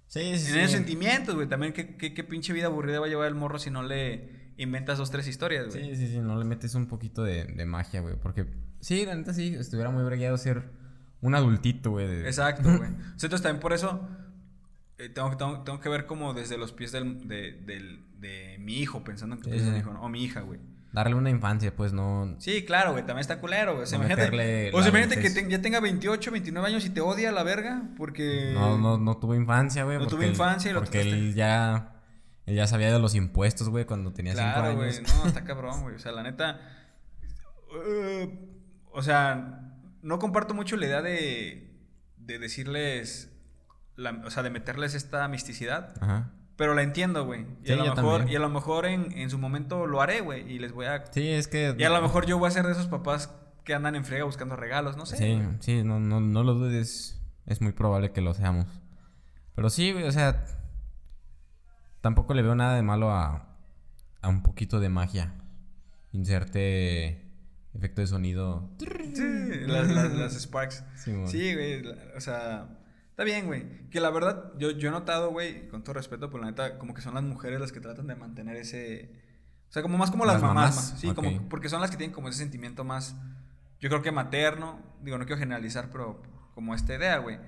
[0.07, 0.59] Sí, sí, En sí.
[0.59, 1.47] esos sentimientos, güey.
[1.49, 4.53] También qué, qué, qué pinche vida aburrida va a llevar el morro si no le
[4.57, 5.83] inventas dos, tres historias, güey.
[5.83, 8.15] Sí, sí, sí, no le metes un poquito de, de magia, güey.
[8.21, 8.45] Porque,
[8.81, 10.69] sí, la neta sí, estuviera muy bregueado ser
[11.21, 12.07] un adultito, güey.
[12.07, 12.91] de- Exacto, güey.
[12.91, 14.07] Entonces también por eso
[14.99, 18.57] eh, tengo, que- tengo, tengo que ver como desde los pies del, de, del- de
[18.59, 19.75] mi hijo, pensando en que tú eres sí.
[19.75, 20.03] hijo, ¿no?
[20.03, 20.59] o mi hija, güey.
[20.95, 22.35] Darle una infancia, pues, no...
[22.39, 23.83] Sí, claro, güey, también está culero, güey.
[23.83, 26.89] O sea, No imagínate, o sea, imagínate que te- ya tenga 28, 29 años y
[26.89, 28.51] te odia a la verga porque...
[28.53, 29.97] No, no, no tuvo infancia, güey.
[29.99, 31.91] No tuvo infancia y lo Porque él ya...
[32.45, 34.89] Él ya sabía de los impuestos, güey, cuando tenía cinco Claro, güey.
[34.95, 35.15] años.
[35.17, 35.95] No, está cabrón, güey.
[35.95, 36.59] O sea, la neta.
[37.87, 38.39] eh,
[38.91, 39.61] o sea,
[40.01, 41.71] no comparto mucho la idea de,
[42.17, 43.31] de decirles.
[43.95, 45.93] la- o sea, de meterles esta misticidad.
[46.01, 46.31] Ajá.
[46.57, 47.41] Pero la entiendo, güey.
[47.63, 50.21] Y, Sí, a lo mejor, y a lo mejor en, en su momento lo haré,
[50.21, 50.49] güey.
[50.49, 51.05] Y les voy a.
[51.11, 51.75] Sí, es que...
[51.77, 53.33] Y a lo mejor yo voy a ser de esos papás
[53.63, 55.17] que andan en friega buscando regalos, no sé.
[55.17, 57.21] Sí, sí, no, no, no lo dudes.
[57.45, 58.67] Es muy probable que lo seamos.
[59.55, 60.45] Pero sí, güey, o sea...
[62.01, 63.57] Tampoco le veo nada de malo a...
[64.21, 65.33] A un poquito de magia.
[66.11, 67.21] Inserte...
[67.73, 68.69] Efecto de sonido.
[68.79, 68.87] Sí,
[69.67, 70.85] las, las, las Sparks.
[70.95, 71.85] Sí, güey.
[72.15, 72.69] O sea,
[73.15, 73.89] está bien, güey.
[73.89, 76.93] Que la verdad, yo, yo he notado, güey, con todo respeto, pues la neta, como
[76.93, 79.11] que son las mujeres las que tratan de mantener ese.
[79.69, 80.75] O sea, como más como las, ¿Las mamás.
[80.75, 80.91] mamás?
[80.91, 80.99] más.
[80.99, 83.15] Sí, como, porque son las que tienen como ese sentimiento más.
[83.79, 84.79] Yo creo que materno.
[85.01, 86.21] Digo, no quiero generalizar, pero
[86.53, 87.39] como esta idea, güey.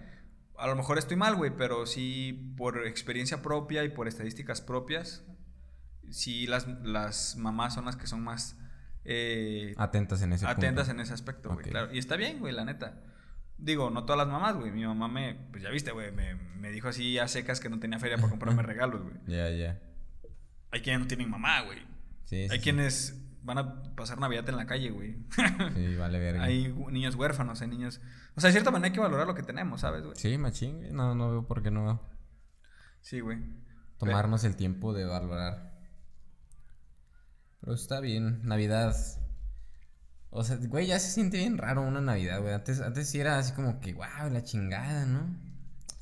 [0.58, 5.24] A lo mejor estoy mal, güey, pero sí, por experiencia propia y por estadísticas propias,
[6.10, 8.58] sí, las, las mamás son las que son más.
[9.06, 11.00] eh, Atentas en ese atentas punto.
[11.00, 11.94] en ese aspecto, güey, claro.
[11.94, 13.00] Y está bien, güey, la neta.
[13.58, 14.72] Digo, no todas las mamás, güey.
[14.72, 17.80] Mi mamá me, pues ya viste, güey, me, me dijo así a secas que no
[17.80, 19.16] tenía feria para comprarme regalos, güey.
[19.28, 19.80] Ya, ya.
[20.72, 21.80] Hay quienes no tienen mamá, güey.
[22.26, 22.64] Sí, sí, Hay sí.
[22.64, 25.18] quienes van a pasar Navidad en la calle, güey.
[25.76, 26.44] Sí, vale verga.
[26.44, 28.02] hay niños huérfanos, hay niños...
[28.36, 30.16] O sea, de cierta manera hay que valorar lo que tenemos, ¿sabes, güey?
[30.18, 30.92] Sí, machín, güey.
[30.92, 32.02] No, no veo por qué no
[33.02, 33.40] Sí, güey.
[33.98, 35.74] tomarnos el tiempo de valorar.
[37.62, 38.96] Pero está bien, Navidad.
[40.30, 42.54] O sea, güey, ya se siente bien raro una Navidad, güey.
[42.54, 45.36] Antes, antes sí era así como que, wow, la chingada, ¿no?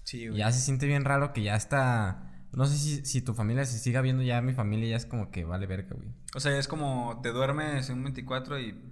[0.04, 0.40] Sí, güey.
[0.40, 2.32] ya se siente bien raro que ya está.
[2.52, 5.30] No sé si, si tu familia se siga viendo ya, mi familia ya es como
[5.32, 6.10] que vale verga, güey.
[6.36, 8.92] O sea, es como te duermes en un 24 y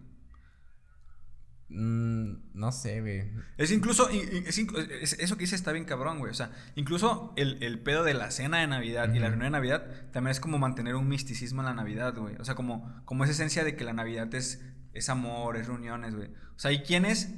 [1.70, 3.24] Mm, no sé, güey.
[3.58, 6.30] Es incluso, es es- eso que dice está bien cabrón, güey.
[6.30, 9.58] O sea, incluso el, el pedo de la cena de Navidad y la reunión de
[9.58, 12.36] Navidad también es como mantener un misticismo en la Navidad, güey.
[12.40, 14.62] O sea, como, como esa esencia de que la Navidad es,
[14.94, 16.30] es amor, es reuniones, güey.
[16.56, 17.34] O sea, hay quienes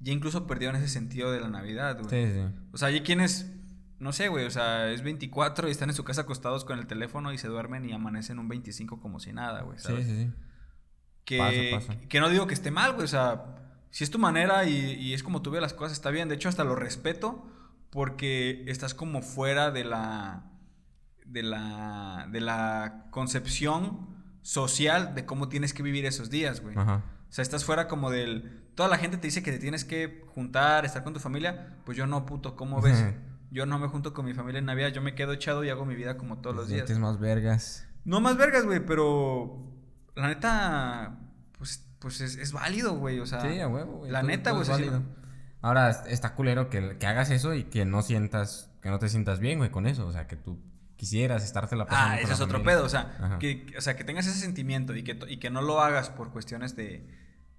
[0.00, 2.10] ya incluso perdieron ese sentido de la Navidad, güey.
[2.26, 2.40] Sí, sí.
[2.72, 3.50] O sea, hay quienes,
[3.98, 6.86] no sé, güey, o sea, es 24 y están en su casa acostados con el
[6.86, 9.78] teléfono y se duermen y amanecen un 25 como si nada, güey.
[9.78, 10.32] Sí, sí, sí.
[11.24, 12.00] Que, Pasa, pasa.
[12.08, 13.04] que no digo que esté mal, güey.
[13.04, 13.44] O sea,
[13.90, 16.28] si es tu manera y, y es como tú ves las cosas, está bien.
[16.28, 17.50] De hecho, hasta lo respeto
[17.90, 20.50] porque estás como fuera de la.
[21.24, 22.28] de la.
[22.30, 24.13] de la concepción
[24.44, 26.76] social de cómo tienes que vivir esos días, güey.
[26.78, 27.02] Ajá.
[27.28, 28.62] O sea, estás fuera como del.
[28.76, 31.78] Toda la gente te dice que te tienes que juntar, estar con tu familia.
[31.84, 33.02] Pues yo no, puto, ¿cómo ves?
[33.50, 35.84] Yo no me junto con mi familia en Navidad, yo me quedo echado y hago
[35.86, 36.78] mi vida como todos los días.
[36.86, 37.86] Dientes más vergas.
[38.04, 39.72] No más vergas, güey, pero
[40.16, 41.18] la neta,
[41.56, 43.20] pues, pues es, es válido, güey.
[43.20, 44.10] O sea, Sí, a huevo, güey.
[44.10, 44.62] La neta, güey.
[44.62, 45.00] es o sea, si válido.
[45.08, 45.24] no-
[45.62, 49.08] Ahora, es- está culero que, que hagas eso y que no sientas, que no te
[49.08, 50.06] sientas bien, güey, con eso.
[50.06, 50.60] O sea, que tú
[50.96, 52.84] quisieras estártela pasando Ah, la es otro pedo.
[52.84, 55.80] O sea, que, o sea, que tengas ese sentimiento y que, y que no lo
[55.80, 57.06] hagas por cuestiones de.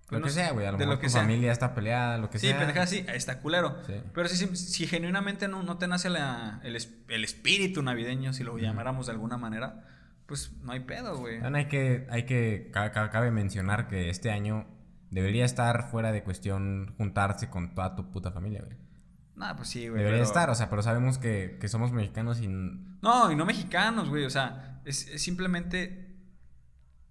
[0.07, 0.65] pues, Lo que sea, güey.
[0.65, 1.21] A lo de mejor lo que tu sea.
[1.21, 2.57] familia está peleada, lo que Sí, sea.
[2.59, 3.77] pendejadas sí, está culero.
[3.87, 3.93] Sí.
[4.13, 6.77] Pero si, si, si genuinamente no, no te nace la- el,
[7.09, 9.83] el espíritu navideño, si lo llamáramos de alguna manera,
[10.27, 11.41] pues no hay pedo, güey.
[11.41, 14.67] También hay que, hay que, ca- ca- cabe mencionar que este año
[15.11, 18.77] debería estar fuera de cuestión juntarse con toda tu puta familia, güey.
[19.35, 19.99] Nah, pues sí, güey.
[19.99, 22.47] Debería pero- estar, o sea, pero sabemos que, que somos mexicanos y...
[22.47, 24.23] No, y no mexicanos, güey.
[24.25, 26.15] O sea, es, es simplemente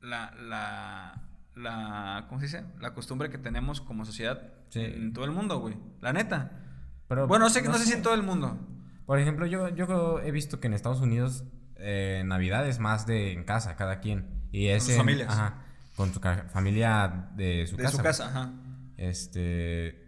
[0.01, 1.23] la, la,
[1.55, 2.65] la, ¿cómo se dice?
[2.81, 4.81] La costumbre que tenemos como sociedad Sí.
[4.81, 5.77] en todo el mundo, güey.
[6.01, 6.51] La neta.
[7.09, 8.59] Pero, bueno, no sé, no sé si en todo el mundo.
[9.07, 11.45] Por ejemplo, yo, yo he visto que en Estados Unidos
[11.77, 14.49] eh, Navidad es más de en casa, cada quien.
[14.51, 15.29] Y es sus en- familias.
[15.31, 15.63] Ajá,
[15.95, 17.93] con su familia de su de casa.
[17.93, 18.05] su güey.
[18.09, 18.53] casa, ajá.
[18.97, 20.03] Este...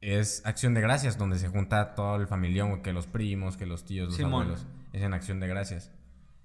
[0.00, 3.84] Es Acción de Gracias, donde se junta todo el familión, que los primos, que los
[3.84, 4.42] tíos, los Simón.
[4.42, 4.66] abuelos.
[4.92, 5.90] Es en Acción de Gracias.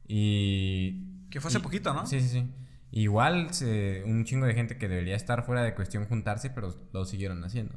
[0.08, 1.28] Y...
[1.30, 2.06] Que fue hace y- poquito, ¿no?
[2.06, 2.47] Sí, sí, sí.
[2.91, 7.06] Igual se- un chingo de gente que debería estar fuera de cuestión juntarse, pero lo
[7.06, 7.74] siguieron haciendo.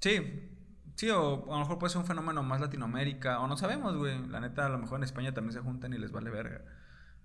[0.00, 0.48] Sí.
[0.94, 4.26] Sí, o a lo mejor puede ser un fenómeno más Latinoamérica, o no sabemos, güey.
[4.28, 6.60] La neta, a lo mejor en España también se juntan y les vale verga.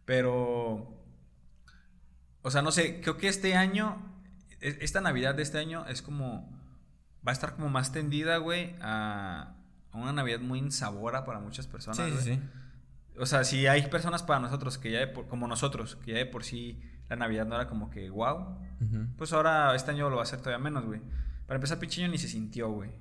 [0.05, 0.95] Pero,
[2.41, 3.97] o sea, no sé, creo que este año,
[4.61, 6.49] e- esta Navidad de este año es como,
[7.27, 9.53] va a estar como más tendida, güey, a,
[9.91, 11.97] a una Navidad muy insabora para muchas personas.
[11.97, 12.23] Sí, güey.
[12.23, 12.41] sí, sí.
[13.19, 16.17] O sea, si hay personas para nosotros que ya de por- como nosotros, que ya
[16.19, 18.57] de por sí la Navidad no era como que wow,
[19.17, 21.01] pues ahora este año lo va a hacer todavía menos, güey.
[21.47, 22.91] Para empezar, pinche año ni se sintió, güey.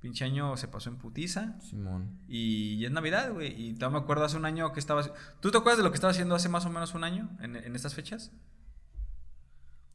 [0.00, 1.58] Pinche año se pasó en putiza.
[1.60, 2.20] Simón.
[2.28, 3.48] Y, es Navidad, güey.
[3.60, 5.02] Y todavía me acuerdo hace un año que estaba...
[5.40, 7.56] ¿Tú te acuerdas de lo que estaba haciendo hace más o menos un año en,
[7.56, 8.30] en estas fechas?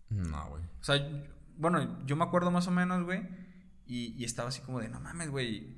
[0.10, 0.64] No, güey.
[0.82, 0.96] O sea,
[1.58, 3.22] bueno, yo me acuerdo más o menos, güey.
[3.86, 5.76] Y, y estaba así como de, no mames, güey.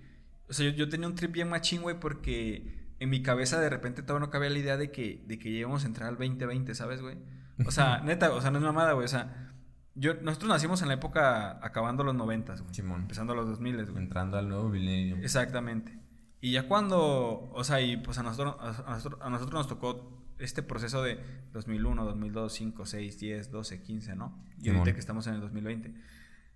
[0.48, 3.70] O sea, yo, yo tenía un trip bien machín, güey, porque en mi cabeza de
[3.70, 6.74] repente todavía no cabía la idea de que, de que íbamos a entrar al 2020,
[6.76, 7.18] ¿sabes, güey?
[7.66, 9.06] O sea, neta, o sea, no es mamada, güey.
[9.06, 9.54] O sea,
[9.96, 12.74] yo, nosotros nacimos en la época acabando los 90, güey.
[12.74, 13.02] Simón.
[13.02, 14.04] Empezando los 2000, güey.
[14.04, 15.18] Entrando al nuevo milenio.
[15.18, 15.98] Exactamente.
[16.42, 20.26] Y ya cuando, o sea, y pues a nosotros, a nosotros, a nosotros nos tocó
[20.38, 21.20] este proceso de
[21.54, 24.38] 2001, 2002, 2005, 6, 10, 12, 15, ¿no?
[24.58, 24.78] Y Simón.
[24.80, 25.96] ahorita que estamos en el 2020.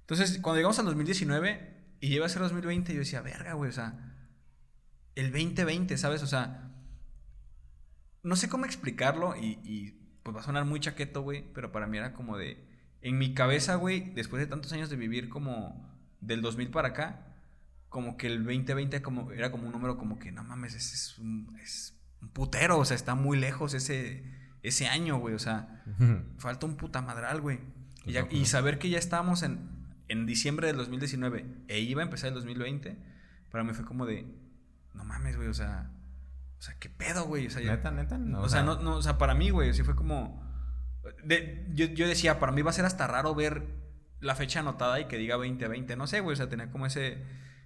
[0.10, 3.74] Entonces, cuando llegamos al 2019 y iba a ser 2020, yo decía, verga, güey, o
[3.74, 4.16] sea,
[5.16, 6.24] el 2020, ¿sabes?
[6.24, 6.72] O sea,
[8.24, 9.92] no sé cómo explicarlo y, y,
[10.24, 12.68] pues va a sonar muy chaqueto, güey, pero para mí era como de,
[13.02, 15.88] en mi cabeza, güey, después de tantos años de vivir como
[16.22, 17.26] del 2000 para acá,
[17.88, 21.56] como que el 2020 como, era como un número como que, no mames, es un,
[21.64, 24.24] es un putero, o sea, está muy lejos ese,
[24.64, 25.84] ese año, güey, o sea,
[26.38, 27.60] falta un puta madral, güey.
[28.06, 29.70] Y, ya- y saber que ya estábamos en,
[30.10, 32.98] en diciembre del 2019 e iba a empezar el 2020,
[33.52, 34.26] para mí fue como de,
[34.94, 35.90] no mames, güey, o sea,
[36.58, 38.18] o sea, qué pedo, güey, o sea, ya- Neta, neta.
[38.18, 40.44] No, o sea, no, no, o sea, para mí, güey, sí fue como.
[41.24, 43.64] de- yo, yo decía, para mí va a ser hasta raro ver
[44.20, 45.96] la fecha anotada y que diga 2020.
[45.96, 47.24] No sé, güey, o sea, tenía como ese,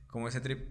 [0.08, 0.70] como ese trip.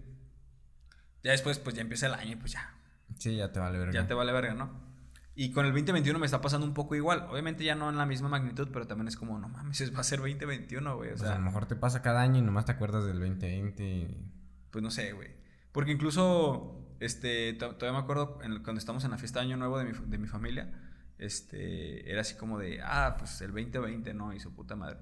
[1.23, 2.73] Ya después, pues ya empieza el año y pues ya,
[3.17, 3.93] Sí, ya te vale verga.
[3.93, 4.92] ya te vale verga, ¿no?
[5.35, 7.25] Y con el 2021 me está pasando un poco igual.
[7.31, 10.01] Obviamente ya no en la misma magnitud, pero también es como, no mames, es- va
[10.01, 11.09] a ser 2021, güey.
[11.11, 13.19] O sea, sea, a lo mejor te pasa cada año y nomás te acuerdas del
[13.19, 14.31] 2020 y...
[14.69, 15.29] Pues no sé, güey.
[15.71, 19.57] Porque incluso, este, to- todavía me acuerdo en- cuando estamos en la fiesta de Año
[19.57, 20.71] Nuevo de mi, de mi familia,
[21.17, 24.33] este, era así como de, ah, pues el 2020, ¿no?
[24.33, 24.99] Y su puta madre.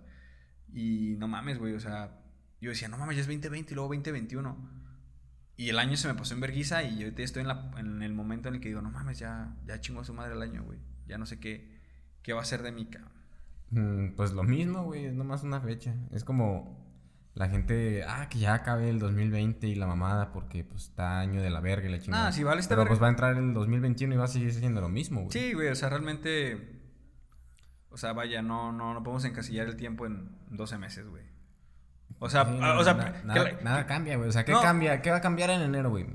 [0.73, 2.21] Y no mames, güey, o sea,
[2.61, 4.80] yo decía, no mames, ya es 2020 y luego 2021.
[5.61, 8.13] Y el año se me pasó en verguiza y yo estoy en, la- en el
[8.13, 10.63] momento en el que digo, no mames, ya, ya chingó a su madre el año,
[10.63, 10.79] güey.
[11.07, 11.79] Ya no sé qué,
[12.23, 13.11] qué va a ser de mí, cabrón.
[13.69, 15.93] Mm, Pues lo mismo, güey, es nomás una fecha.
[16.11, 16.81] Es como
[17.35, 21.41] la gente, ah, que ya acabe el 2020 y la mamada porque pues está año
[21.43, 22.27] de la verga y la chingada.
[22.27, 22.89] Ah, sí, vale, está Pero verga.
[22.89, 25.31] pues va a entrar el 2021 y va a seguir siendo lo mismo, güey.
[25.31, 26.79] Sí, güey, o sea, realmente.
[27.89, 31.23] O sea, vaya, no, no, no podemos encasillar el tiempo en 12 meses, güey.
[32.23, 34.29] O sea, Sí, no, o sea, na- nada, la- nada que- cambia, güey.
[34.29, 34.61] O sea, ¿qué No.
[34.61, 35.01] cambia?
[35.01, 36.05] ¿Qué va a cambiar en enero, güey?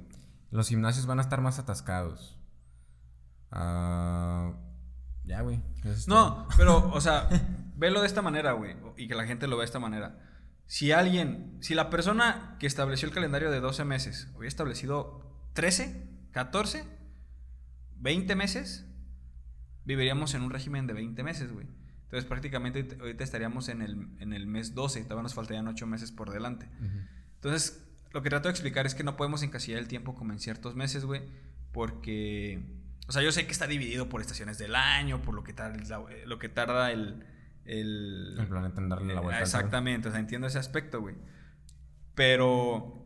[0.52, 2.38] Los gimnasios van a estar más atascados.
[3.50, 4.52] Ah,
[5.24, 5.60] ya, güey.
[6.06, 7.28] No, pero, o sea,
[7.76, 8.76] velo de esta manera, güey.
[8.96, 10.18] Y que la gente lo vea de esta manera.
[10.66, 15.20] Si alguien, si la persona que estableció el calendario de 12 meses hubiera establecido
[15.54, 16.84] 13, 14,
[17.96, 18.84] 20 meses,
[19.84, 21.66] viviríamos en un régimen de 20 meses, güey.
[22.06, 26.10] Entonces prácticamente ahorita- estaríamos en el, en el mes 12, todavía nos faltarían 8 meses
[26.12, 26.68] por delante.
[27.34, 30.38] Entonces, lo que trato de explicar es que no podemos encasillar el tiempo como en
[30.38, 31.22] ciertos meses, güey,
[31.72, 32.62] porque,
[33.08, 35.76] o sea, yo sé que está dividido por estaciones del año, por lo que tarda,
[35.88, 37.24] la- lo que tarda el...
[37.64, 39.42] el, El planeta en darle la vuelta.
[39.42, 41.16] Exactamente, o sea, entiendo ese aspecto, güey.
[42.14, 43.04] Pero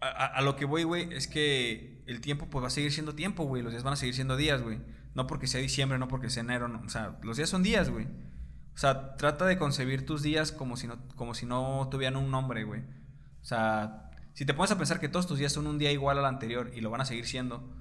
[0.00, 2.92] a, a- a lo que voy, güey, es que el tiempo pues va a seguir
[2.92, 3.62] siendo tiempo, güey.
[3.62, 4.80] Los días van a seguir siendo días, güey.
[5.14, 6.80] No porque sea diciembre, no porque sea enero, no.
[6.80, 8.06] O sea, los días son días, güey.
[8.74, 12.30] O sea, trata de concebir tus días como si no, como si no tuvieran un
[12.30, 12.82] nombre, güey.
[13.40, 16.18] O sea, si te pones a pensar que todos tus días son un día igual
[16.18, 17.72] al anterior y lo van a seguir siendo,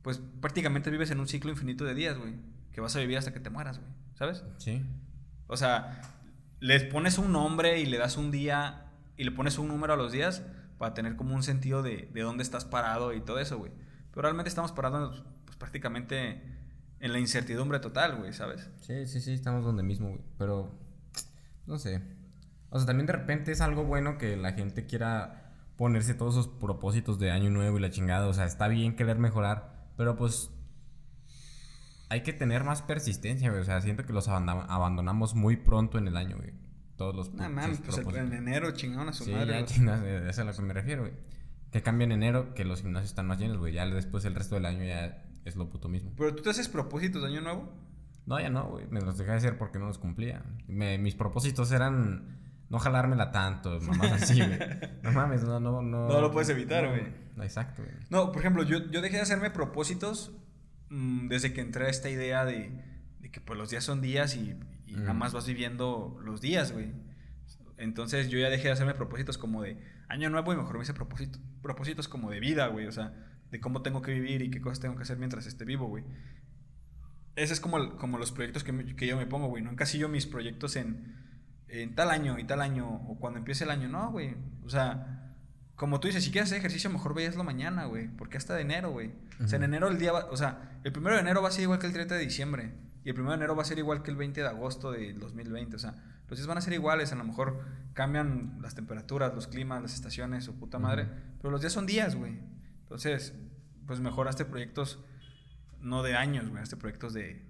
[0.00, 2.36] pues prácticamente vives en un ciclo infinito de días, güey.
[2.72, 3.90] Que vas a vivir hasta que te mueras, güey.
[4.14, 4.42] ¿Sabes?
[4.56, 4.82] Sí.
[5.48, 6.00] O sea,
[6.60, 8.86] les pones un nombre y le das un día
[9.18, 10.42] y le pones un número a los días
[10.78, 13.72] para tener como un sentido de, de dónde estás parado y todo eso, güey.
[14.10, 16.51] Pero realmente estamos parados pues, prácticamente
[17.02, 18.70] en la incertidumbre total, güey, ¿sabes?
[18.80, 20.22] Sí, sí, sí, estamos donde mismo, güey.
[20.38, 20.72] Pero,
[21.66, 22.00] no sé.
[22.70, 26.48] O sea, también de repente es algo bueno que la gente quiera ponerse todos esos
[26.48, 28.26] propósitos de año nuevo y la chingada.
[28.28, 30.50] O sea, está bien querer mejorar, pero pues
[32.08, 33.62] hay que tener más persistencia, güey.
[33.62, 36.52] O sea, siento que los abandon- abandonamos muy pronto en el año, güey.
[36.96, 39.60] Todos los No pinches mames, pues en enero chingaron a su Sí, madre.
[39.60, 41.14] ya chingas, eso es a lo que me refiero, güey.
[41.70, 43.72] Que cambia en enero, que los gimnasios están más llenos, güey.
[43.72, 46.12] Ya después el resto del año ya es lo puto mismo.
[46.16, 47.72] Pero tú te haces propósitos de año nuevo.
[48.26, 48.86] No, ya no, güey.
[48.90, 50.42] Me los dejé de hacer porque no los cumplía.
[50.68, 52.40] Me- mis propósitos eran
[52.70, 54.58] no jalármela tanto, mamás así, güey.
[55.02, 56.08] No mames, no, no, no.
[56.08, 57.02] No lo puedes evitar, güey.
[57.36, 57.94] No, exacto, güey.
[58.10, 60.32] No, por ejemplo, yo, yo dejé de hacerme propósitos
[60.88, 62.70] mm, desde que entré a esta idea de,
[63.20, 65.18] de que pues los días son días y, y nada Ujú.
[65.18, 66.92] más vas viviendo los días, güey.
[67.76, 69.76] Entonces yo ya dejé de hacerme propósitos como de
[70.08, 72.86] año nuevo y mejor me hice propósito, propósitos como de vida, güey.
[72.86, 73.12] O sea,
[73.52, 76.02] de cómo tengo que vivir y qué cosas tengo que hacer mientras esté vivo, güey.
[77.36, 79.62] Ese es como, como los proyectos que, me- que yo me pongo, güey.
[79.62, 81.14] No encasillo mis proyectos en,
[81.68, 83.88] en tal año y tal año o cuando empiece el año.
[83.88, 84.34] No, güey.
[84.64, 85.34] O sea,
[85.76, 88.08] como tú dices, si quieres hacer ejercicio, mejor veíaslo mañana, güey.
[88.08, 89.12] Porque hasta de enero, güey.
[89.42, 91.52] O sea, en enero el día va, o sea, el primero de enero va a
[91.52, 92.74] ser igual que el 30 de diciembre.
[93.04, 95.18] Y el primero de enero va a ser igual que el 20 de agosto del
[95.18, 95.74] 2020.
[95.76, 95.94] O sea,
[96.28, 97.12] los días van a ser iguales.
[97.12, 101.04] A lo mejor cambian las temperaturas, los climas, las estaciones, su puta madre.
[101.04, 101.12] Ujú.
[101.38, 102.38] Pero los días son días, güey.
[102.92, 103.34] Entonces,
[103.86, 105.02] pues mejor hazte proyectos
[105.80, 106.62] no de años, güey.
[106.62, 107.42] Hazte proyectos de.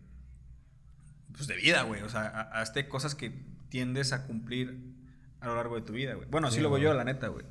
[1.32, 2.02] Pues de vida, güey.
[2.02, 3.30] O sea, ha- hazte cosas que
[3.68, 4.94] tiendes a cumplir
[5.40, 6.28] a lo largo de tu vida, güey.
[6.30, 7.44] Bueno, así Sí, lo veo yo, la neta, güey.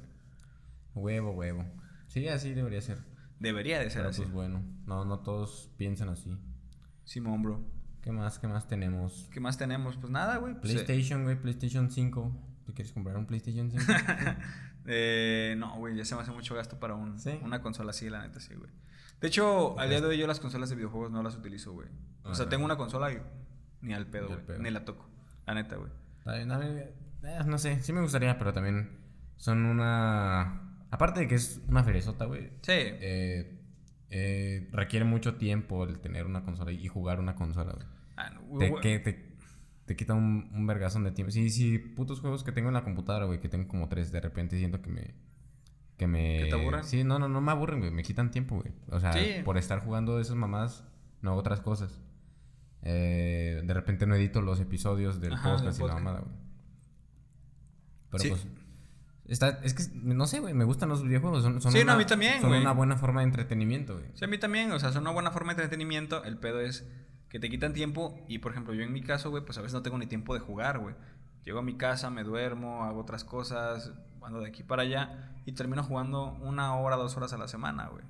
[0.96, 1.66] Huevo, huevo.
[2.08, 3.00] Sí, así debería ser.
[3.40, 4.22] Debería de ser Pero así.
[4.22, 6.38] pues bueno, no, no todos piensan así.
[7.04, 7.66] Simón, bro.
[8.02, 9.28] ¿Qué más, qué más tenemos?
[9.32, 9.98] ¿Qué más tenemos?
[9.98, 10.54] Pues nada, güey.
[10.56, 12.48] pues, eh, PlayStation, güey, PlayStation 5.
[12.66, 13.84] ¿Tú quieres comprar un PlayStation 5?
[14.86, 17.40] Eh, no, güey, ya se me hace mucho gasto para un, ¿Sí?
[17.44, 18.72] una consola así, la neta, sí, güey.
[19.20, 21.88] De hecho, al día de hoy yo las consolas de videojuegos no las utilizo, güey.
[22.24, 23.22] O sea, tengo una consola y
[23.82, 24.60] ni al pedo, güey.
[24.60, 25.08] Ni la toco.
[25.46, 25.92] La neta, güey.
[27.24, 28.98] Eh, no sé, sí me gustaría, pero también
[29.38, 30.86] son una...
[30.90, 32.50] Aparte de que es una ferezota, güey.
[32.62, 32.72] Sí.
[32.74, 33.62] eh,
[34.14, 37.88] eh, requiere mucho tiempo el tener una consola y jugar una consola, güey.
[38.18, 39.31] Ah, no, Te, güey, que, te,
[39.92, 41.32] te quita un, un vergazón de tiempo.
[41.34, 44.22] Sí, sí, putos juegos que tengo en la computadora, güey, que tengo como tres, de
[44.22, 45.14] repente siento que me...
[45.98, 46.44] Que me...
[46.44, 46.86] ¿Que te aburren?
[46.86, 48.74] Sí, no, no, no me aburren, güey, me quitan tiempo, güey.
[48.90, 49.42] O sea, Sí.
[49.44, 50.86] por estar jugando esas mamás,
[51.22, 52.00] no otras cosas.
[52.84, 56.36] Eh, de repente no edito los episodios del Ajá, podcast y la mamada, güey.
[58.12, 58.30] Pero Sí.
[58.30, 58.48] pues...
[59.26, 61.44] Está, es que, no sé, güey, me gustan los videojuegos.
[61.44, 64.06] Son, son Sí, no, una, a mí también, Son una buena forma de entretenimiento, güey.
[64.14, 66.24] Sí, a mí también, o sea, son una buena forma de entretenimiento.
[66.24, 66.88] El pedo es
[67.32, 69.74] que te quitan tiempo y, por ejemplo, yo en mi caso, güey, pues a veces
[69.74, 70.94] no tengo ni tiempo de jugar, güey.
[71.46, 75.54] Llego a mi casa, me duermo, hago otras cosas, ando de aquí para allá y
[75.54, 78.04] termino jugando una hora, dos horas a la semana, güey.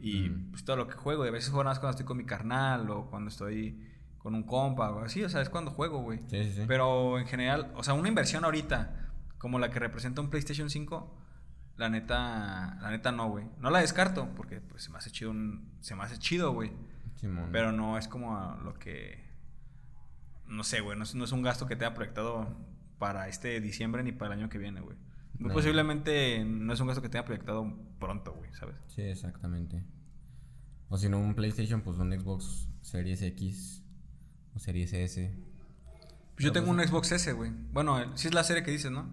[0.00, 0.50] Y Mm.
[0.50, 2.24] pues todo lo que juego, y a veces juego nada más cuando estoy con mi
[2.26, 3.88] carnal o cuando estoy
[4.18, 6.20] con un compa o así, o sea, es cuando juego, güey.
[6.28, 6.64] Sí, sí, sí.
[6.68, 11.16] Pero en general, o sea, una inversión ahorita, como la que representa un PlayStation 5,
[11.76, 13.46] la neta, la neta no, güey.
[13.58, 16.70] No la descarto, porque pues se me hace chido, un- se me hace chido, güey.
[17.22, 17.48] Simón.
[17.52, 19.24] Pero no es como lo que,
[20.48, 22.54] no sé, güey, no es, no es un gasto que tenga proyectado
[22.98, 24.96] para este diciembre ni para el año que viene, güey.
[25.38, 25.54] Muy No.
[25.54, 28.76] posiblemente no es un gasto que tenga proyectado pronto, güey, ¿sabes?
[28.88, 29.82] Sí, exactamente.
[30.88, 33.82] O si no, un PlayStation, pues un Xbox Series X
[34.54, 35.34] o Series S.
[36.34, 37.50] Pues yo tengo un Xbox S, güey.
[37.72, 39.08] Bueno, sí es la serie que dices, ¿no?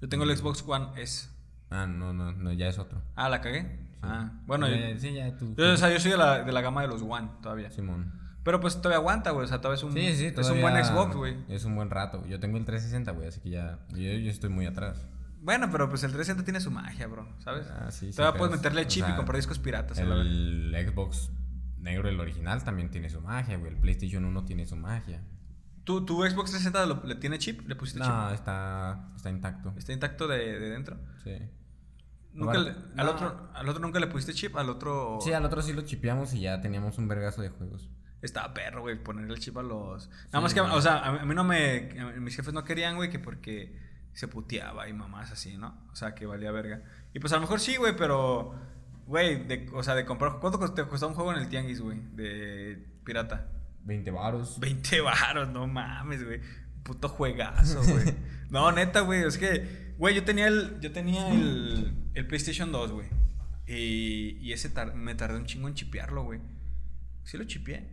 [0.00, 0.36] Yo tengo el Mm.
[0.36, 1.28] Xbox One S.
[1.70, 3.02] Ah, no, no, no, ya es otro.
[3.16, 3.87] Ah, ¿la cagué?
[4.02, 5.54] Ah, bueno, Ya, yo, ya, sí, ya tú.
[5.56, 7.70] yo, o sea, yo soy de la, de la gama de los One todavía.
[7.70, 8.12] Simón.
[8.44, 9.44] Pero pues todavía aguanta, güey.
[9.44, 11.36] O sea, todavía es un, Sí, sí, es un buen Xbox, güey.
[11.48, 12.24] Es un buen rato.
[12.26, 13.78] Yo tengo el 360, güey, así que ya.
[13.90, 15.04] Yo, yo estoy muy atrás.
[15.40, 17.66] Bueno, pero pues el 360 tiene su magia, bro, ¿sabes?
[17.70, 19.98] Ah, sí, todavía puedes meterle chip y comprar discos piratas.
[19.98, 21.30] El Xbox
[21.78, 23.72] negro, el original, también tiene su magia, güey.
[23.72, 25.20] El PlayStation 1 tiene su magia.
[25.84, 27.66] ¿Tu, tu Xbox 360 lo- le tiene chip?
[27.68, 29.70] ¿Le pusiste No, está, está intacto.
[29.70, 29.78] chip?
[29.78, 30.96] ¿Está intacto de, de dentro?
[31.24, 31.32] Sí.
[32.38, 33.10] ¿Nunca le- al, no.
[33.12, 34.56] otro, ¿Al otro nunca le pusiste chip?
[34.56, 35.18] Al otro...
[35.20, 37.88] Sí, al otro sí lo chipeamos y ya teníamos un vergazo de juegos.
[38.22, 40.08] Estaba perro, güey, ponerle el chip a los...
[40.08, 41.90] Nada Sí, más que, o sea, a mí, no me...
[42.18, 43.76] mis jefes no querían, güey, que porque
[44.12, 45.80] se puteaba y mamás así, ¿no?
[45.92, 46.82] O sea, que valía verga.
[47.14, 48.54] Y pues a lo mejor sí, güey, pero...
[49.06, 50.38] Güey, de, o sea, de comprar...
[50.40, 51.98] ¿Cuánto te costó un juego en el Tianguis, güey?
[52.14, 53.48] De pirata.
[53.84, 54.58] 20 varos.
[54.60, 56.40] 20 varos, no mames, güey.
[56.82, 58.14] Puto juegazo, güey.
[58.50, 59.24] No, neta, güey.
[59.24, 63.06] Es que, güey, yo tenía el, yo tenía el, el PlayStation 2, güey.
[63.66, 66.40] Y, y ese tar- me tardé un chingo en chipearlo, güey.
[67.24, 67.86] Sí lo chipeé.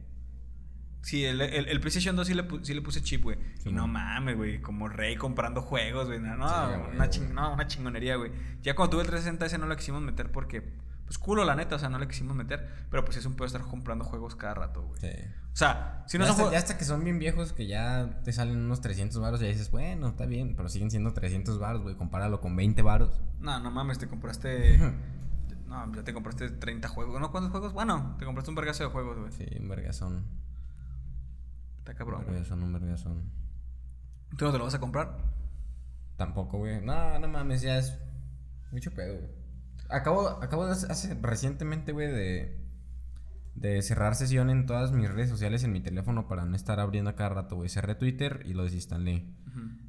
[1.02, 3.38] Sí, el, el- el PlayStation 2 sí le, sí le puse chip, güey.
[3.62, 4.60] Sí, y no mames, güey.
[4.62, 6.20] Como rey comprando juegos, güey.
[6.20, 8.32] No, no, Sí, una, ching- no, una chingonería, güey.
[8.64, 10.64] Ya cuando tuve el 360 ese no lo quisimos meter porque...
[11.06, 11.76] Pues culo, la neta.
[11.76, 12.68] O sea, no le quisimos meter.
[12.90, 15.00] Pero pues es un pedo estar comprando juegos cada rato, güey.
[15.00, 15.10] Sí.
[15.54, 18.20] O sea, si no ya, son hasta, ya hasta que son bien viejos que ya
[18.24, 21.60] te salen unos 300 varos y ya dices, bueno, está bien, pero siguen siendo 300
[21.60, 21.96] varos, güey.
[21.96, 23.22] Compáralo con 20 varos.
[23.40, 24.80] No, no mames, te compraste.
[25.66, 27.20] No, ya te compraste 30 juegos.
[27.20, 27.32] ¿No?
[27.32, 27.74] ¿Cuántos juegos?
[27.74, 29.32] Bueno, te compraste un vergazo de juegos, güey.
[29.32, 30.24] Sí, un vergazón.
[31.80, 32.22] Está Un cabrón.
[32.22, 32.34] güey.
[32.34, 33.32] vergazón, un vergazón.
[34.38, 35.18] ¿Tú no te lo vas a comprar?
[36.18, 36.82] Tampoco, güey.
[36.86, 37.98] No, no mames, ya es
[38.72, 39.32] mucho pedo, güey.
[39.90, 42.58] Acabo, acabo de hace, recientemente, güey, de,
[43.56, 47.10] de cerrar sesión en todas mis redes sociales en mi teléfono para no estar abriendo
[47.10, 47.70] a cada rato, güey.
[47.70, 49.26] Cerré Twitter y lo desinstalé.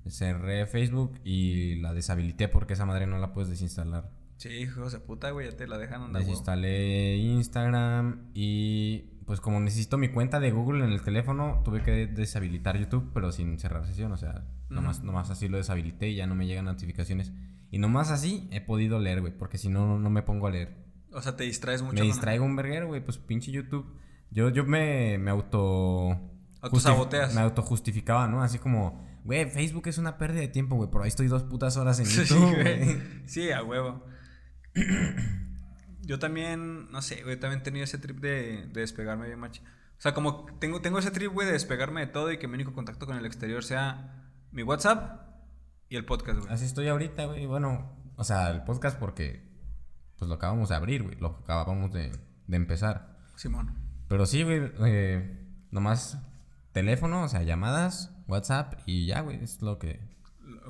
[0.08, 4.08] Cerré Facebook y la deshabilité porque esa madre no la puedes desinstalar.
[4.36, 6.22] Sí, hijos de puta, güey, ya te la dejan andar.
[6.22, 12.06] Desinstalé Instagram y pues como necesito mi cuenta de Google en el teléfono, tuve que
[12.06, 16.28] deshabilitar YouTube, pero sin cerrar sesión, o sea, nomás, nomás así lo deshabilité y ya
[16.28, 17.32] no me llegan notificaciones.
[17.70, 20.86] Y nomás así he podido leer, güey, porque si no, no me pongo a leer.
[21.12, 21.94] O sea, te distraes mucho.
[21.94, 23.98] Me distraigo un verguero, güey, pues pinche YouTube.
[24.30, 26.20] Yo, yo me, me auto...
[26.60, 27.34] Autosaboteas.
[27.34, 28.42] Me autojustificaba, ¿no?
[28.42, 31.76] Así como, güey, Facebook es una pérdida de tiempo, güey, pero ahí estoy dos putas
[31.76, 33.26] horas en YouTube, güey.
[33.26, 34.04] Sí, a huevo.
[36.02, 39.62] Yo también, no sé, güey, también he tenido ese trip de, de despegarme bien macho.
[39.98, 42.54] O sea, como tengo, tengo ese trip, güey, de despegarme de todo y que mi
[42.54, 45.25] único contacto con el exterior sea mi WhatsApp
[45.88, 46.52] y el podcast, güey.
[46.52, 47.46] Así estoy ahorita, güey.
[47.46, 49.46] Bueno, o sea, el podcast porque
[50.18, 51.16] pues lo acabamos de abrir, güey.
[51.20, 52.12] Lo acabamos de,
[52.46, 53.16] de empezar.
[53.36, 53.74] Simón.
[54.08, 56.18] Pero sí, güey, eh, nomás
[56.72, 60.00] teléfono, o sea, llamadas, WhatsApp y ya, güey, es lo que...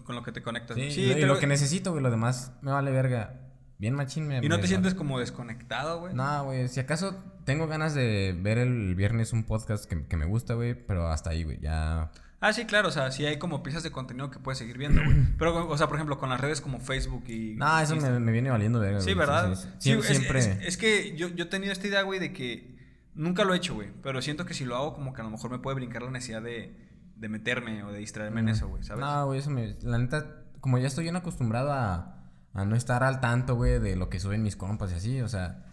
[0.05, 0.77] Con lo que te conectas.
[0.77, 3.41] Sí, y lo, que necesito, güey, lo demás me vale verga.
[3.79, 4.39] Bien machín me...
[4.39, 6.15] ¿Y no te sientes como desconectado, güey?
[6.15, 7.15] No, güey, si acaso
[7.45, 11.31] tengo ganas de ver el viernes un podcast que, que me gusta, güey, pero hasta
[11.31, 12.11] ahí, güey, ya...
[12.47, 15.03] Ah, sí, claro, o sea, sí hay como piezas de contenido que puedes seguir viendo,
[15.03, 15.17] güey.
[15.39, 17.55] Pero, o sea, por ejemplo, con las redes como Facebook y...
[17.57, 19.55] No, eso me, me, viene valiendo verga, Sí, ¿verdad?
[19.79, 20.67] Sí, siempre...
[20.67, 22.77] Es, que yo, yo he tenido esta idea, güey, de que
[23.15, 25.31] nunca lo he hecho, güey, pero siento que si lo hago como que a lo
[25.31, 26.77] mejor me puede brincar la necesidad de,
[27.17, 29.05] de meterme o de distraerme en eso, güey, ¿sabes?
[29.05, 29.77] No, güey, eso me...
[29.83, 32.17] La neta, como ya estoy bien acostumbrado a
[32.57, 35.29] a no estar al tanto, güey, de lo que suben mis compas y así, o
[35.29, 35.66] sea,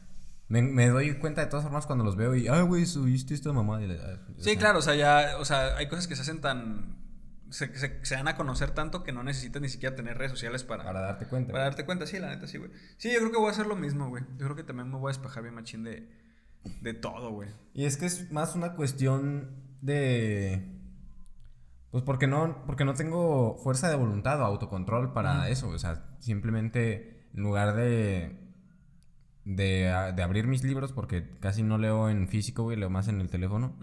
[0.62, 3.80] me, doy cuenta de todas formas cuando los veo y, ah, güey, subiste esta mamá.
[4.38, 6.98] sí, claro, o sea, ya, o sea, hay cosas que se hacen tan,
[7.50, 7.74] se,
[8.06, 10.84] se, dan a conocer tanto que no necesitas ni siquiera tener redes sociales para...
[10.84, 11.52] Para darte cuenta.
[11.52, 12.72] Para darte cuenta, sí, la neta, sí, güey.
[12.98, 14.24] Sí, yo creo que voy a hacer lo mismo, güey.
[14.38, 16.10] Yo creo que también me voy a despejar bien machín de,
[16.82, 17.50] de todo, güey.
[17.74, 19.50] Y es que es más una cuestión
[19.82, 20.70] de...
[21.90, 26.04] Pues porque no, porque no tengo fuerza de voluntad o autocontrol para eso, o sea,
[26.20, 28.43] simplemente en lugar de,
[29.46, 33.30] de, abrir mis libros, porque casi no leo en físico, güey, leo más en el
[33.30, 33.76] teléfono.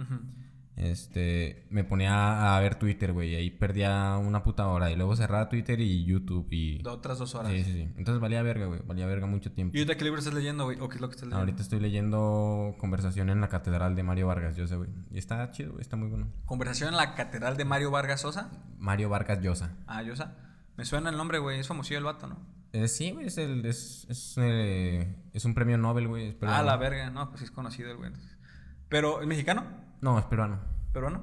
[0.81, 4.91] Este, me ponía a ver Twitter, güey, y ahí perdía una puta hora.
[4.91, 6.83] Y luego cerraba Twitter y YouTube y...
[6.87, 7.53] Otras dos horas.
[7.53, 7.89] Sí, sí, sí.
[7.99, 9.77] Entonces valía verga, güey, valía verga mucho tiempo.
[9.77, 10.81] ¿Y ahorita qué libro estás leyendo, güey?
[10.81, 11.41] ¿O qué es lo que estás leyendo?
[11.41, 14.89] Ahorita estoy leyendo Conversación en la Catedral de Mario Vargas Llosa, güey.
[15.11, 16.29] Y está chido, está muy bueno.
[16.47, 18.51] ¿Conversación en la Catedral de Mario Vargas Llosa?
[18.79, 19.77] Mario Vargas Llosa.
[19.87, 20.35] Ah, Llosa.
[20.79, 21.61] Me suena el nombre, güey.
[21.61, 22.39] Es famosillo el vato, ¿no?
[22.73, 23.27] Eh, sí, güey.
[23.27, 26.37] Es, el, es, es, eh, es, un premio Nobel, güey.
[26.43, 27.11] Ah, la verga.
[27.11, 28.13] No, pues es conocido el güey.
[28.89, 29.65] ¿Pero es mexicano?
[30.01, 30.61] No, es peruano.
[30.93, 31.23] ¿Peruano?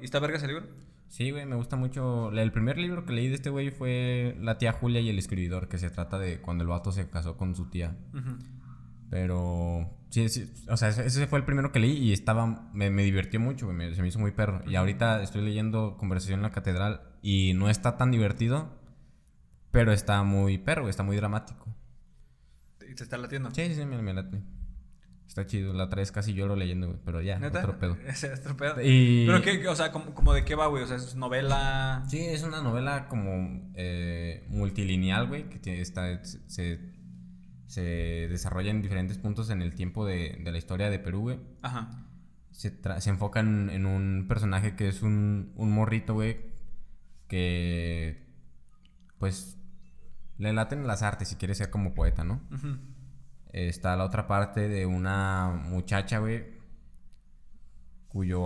[0.00, 0.66] ¿Y está verga ese libro?
[1.08, 2.30] Sí, güey, me gusta mucho.
[2.32, 5.68] El primer libro que leí de este güey fue La tía Julia y el escribidor,
[5.68, 7.96] que se trata de cuando el vato se casó con su tía.
[9.08, 13.04] Pero sí, sí, o sea, ese fue el primero que leí y estaba, me, me
[13.04, 14.62] divirtió mucho, güey, se me hizo muy perro.
[14.66, 18.68] Y ahorita estoy leyendo Conversación en la Catedral y no está tan divertido,
[19.76, 21.66] pero está muy perro, está muy dramático.
[22.90, 23.50] ¿Y se está latiendo?
[23.54, 24.42] Sí, sí, me, me late.
[25.26, 25.74] Está chido.
[25.74, 26.98] La otra vez casi lloro leyendo, güey.
[27.04, 27.58] Pero ya, ¿Neta?
[27.58, 27.98] otro pedo.
[28.06, 28.76] es otro pedo.
[28.76, 29.68] ¿Pero qué?
[29.68, 30.82] O sea, ¿como, de qué va, güey?
[30.82, 32.04] O sea, ¿es novela...?
[32.08, 35.48] Sí, es una novela como eh, multilineal, güey.
[35.48, 36.80] Que tiene, está, se,
[37.66, 41.40] se desarrolla en diferentes puntos en el tiempo de, de la historia de Perú, güey.
[41.62, 42.06] Ajá.
[42.52, 46.38] Se, se enfoca en, en, un personaje que es un, un morrito, güey.
[47.28, 48.24] Que...
[49.18, 49.55] Pues
[50.38, 52.40] le laten las artes si quiere ser como poeta, ¿no?
[53.52, 56.44] Está la otra parte de una muchacha, güey,
[58.08, 58.40] cuyo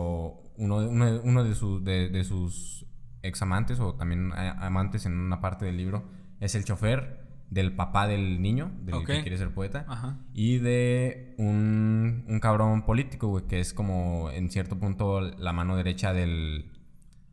[0.56, 2.86] uno, uno, uno de, sus de, sus
[3.22, 7.20] ex amantes o también amantes en una parte del libro es el chofer
[7.50, 9.84] del papá del niño, del que quiere ser poeta,
[10.32, 15.76] y de un, un cabrón político, güey, que es como en cierto punto la mano
[15.76, 16.70] derecha del,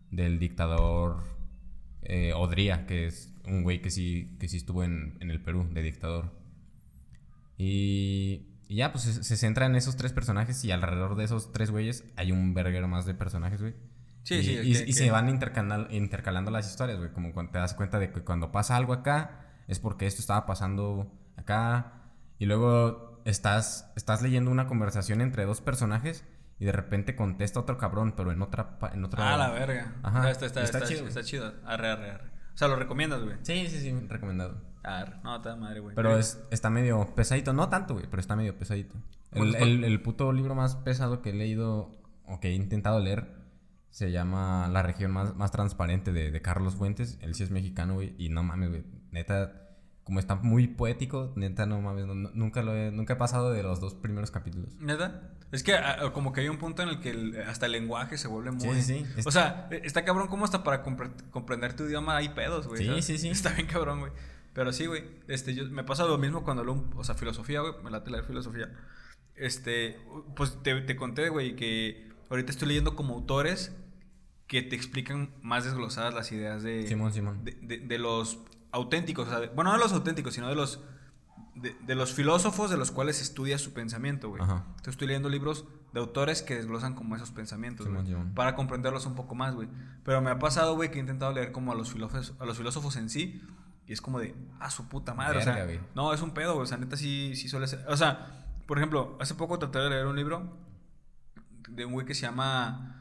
[0.09, 1.23] del dictador
[2.01, 5.67] eh, Odría, que es un güey que sí, que sí estuvo en, en el Perú
[5.71, 6.31] de dictador.
[7.57, 12.03] Y, ya, pues se, centra en esos tres personajes y alrededor de esos tres güeyes
[12.15, 13.75] hay un verguero más de personajes, güey.
[14.23, 14.83] Sí, y, sí.
[14.87, 17.11] Y, se van intercalando, intercalando las historias, güey.
[17.11, 20.45] Como cuando te das cuenta de que cuando pasa algo acá es porque esto estaba
[20.45, 21.93] pasando acá.
[22.37, 26.25] Y luego estás, estás leyendo una conversación entre dos personajes
[26.59, 28.77] y de repente contesta otro cabrón, pero en otra...
[28.93, 29.33] En otra...
[29.33, 29.95] Ah, la verga.
[30.03, 30.29] Ajá.
[30.29, 31.07] Está, está, está, chido.
[31.07, 31.53] Está chido.
[31.65, 32.36] Arre, arre, arre.
[32.57, 33.35] O sea, ¿lo recomiendas, güey?
[33.43, 34.59] Sí, sí, sí, recomendado.
[35.23, 35.95] No, está madre, güey.
[35.95, 37.53] Pero es, está medio pesadito.
[37.53, 38.95] No tanto, güey, pero está medio pesadito.
[39.31, 41.91] El, el, el, puto libro más pesado que he leído
[42.25, 43.31] o que he intentado leer
[43.91, 47.19] se llama La región más, más transparente de, de Carlos Fuentes.
[47.21, 48.15] Él sí es mexicano, güey.
[48.17, 48.85] Y no mames, güey.
[49.11, 49.67] Neta,
[50.03, 53.61] como está muy poético, neta, no mames, no- nunca lo he, nunca he pasado de
[53.61, 54.75] los dos primeros capítulos.
[54.79, 55.29] ¿Neta?
[55.51, 58.17] Es que ah, como que hay un punto en el que el- hasta el lenguaje
[58.17, 58.81] se vuelve muy...
[58.81, 59.05] sí, sí.
[59.25, 62.81] O sea, eh, está cabrón como hasta para compre- comprender tu idioma hay pedos, güey.
[62.81, 63.05] Sí, ¿sabes?
[63.05, 63.29] sí, sí.
[63.31, 64.11] Está bien cabrón, güey.
[64.53, 65.05] Pero sí, güey.
[65.27, 67.73] Este, yo, me pasa lo mismo cuando un- o sea, filosofía, güey.
[67.83, 68.69] Me late leer filosofía.
[69.35, 69.99] Este,
[70.35, 73.75] pues te, te conté, güey, que ahorita estoy leyendo como autores
[74.47, 76.87] que te explican más desglosadas las ideas de...
[76.87, 77.43] Simón, Simón.
[77.43, 78.39] de, de- de los
[78.71, 80.81] auténticos, o sea, de- bueno, no de los auténticos, sino de los
[81.61, 84.41] de, de los filósofos de los cuales estudia su pensamiento, güey.
[84.41, 84.63] Ajá.
[84.67, 89.15] Entonces estoy leyendo libros de autores que desglosan como esos pensamientos, güey, para comprenderlos un
[89.15, 89.67] poco más, güey.
[90.03, 92.57] Pero me ha pasado, güey, que he intentado leer como a los filósofos, a los
[92.57, 93.41] filósofos en sí
[93.85, 95.79] y es como de, a su puta madre, o sea, güey.
[95.95, 98.77] no, es un pedo, güey, o sea, neta sí, sí suele ser, o sea, por
[98.77, 100.57] ejemplo, hace poco traté de leer un libro
[101.69, 102.97] de un güey que se llama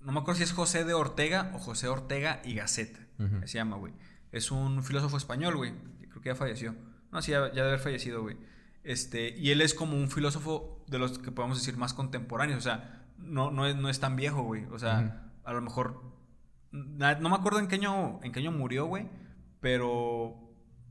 [0.00, 2.98] no me acuerdo si es José de Ortega o José Ortega y Gasset.
[3.18, 3.46] Ujú.
[3.46, 3.92] Se llama, güey.
[4.32, 5.74] Es un filósofo español, güey.
[6.08, 6.74] Creo que ya falleció.
[7.12, 8.36] No, sí, ya, ya debe haber fallecido, güey.
[8.84, 12.58] Este, y él es como un filósofo de los que podemos decir más contemporáneos.
[12.58, 14.64] O sea, no, no, es, no es tan viejo, güey.
[14.70, 16.02] O sea, a lo mejor.
[16.70, 19.08] na- No me acuerdo en qué año, en qué año murió, güey.
[19.60, 20.36] Pero.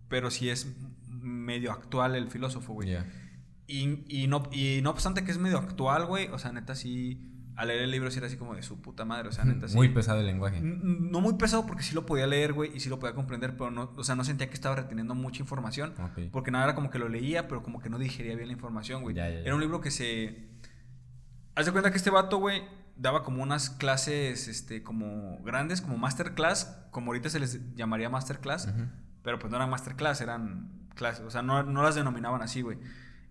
[0.09, 0.75] Pero sí es
[1.09, 2.89] medio actual el filósofo, güey.
[3.67, 6.27] Y, y, no, y no obstante que es medio actual, güey.
[6.29, 7.36] O sea, neta sí.
[7.57, 9.27] Al leer el libro sí era así como de su puta madre.
[9.27, 9.75] O sea, neta sí.
[9.75, 10.61] Muy pesado el lenguaje.
[10.61, 13.71] No muy pesado porque sí lo podía leer, güey, y sí lo podía comprender, pero
[13.71, 15.93] no, o sea, no sentía que estaba reteniendo mucha información.
[16.31, 19.01] Porque nada, era como que lo leía, pero como que no digería bien la información,
[19.01, 19.15] güey.
[19.15, 19.41] Ya, ya, ya.
[19.41, 20.47] Era un libro que se...
[21.55, 22.61] Haz de cuenta que este vato, güey,
[22.97, 28.67] daba como unas clases, este, como grandes, como masterclass, como ahorita se les llamaría masterclass,
[28.67, 28.85] Ujú.
[29.23, 32.77] pero pues no eran masterclass, eran clases, o sea, no, no las denominaban así, güey.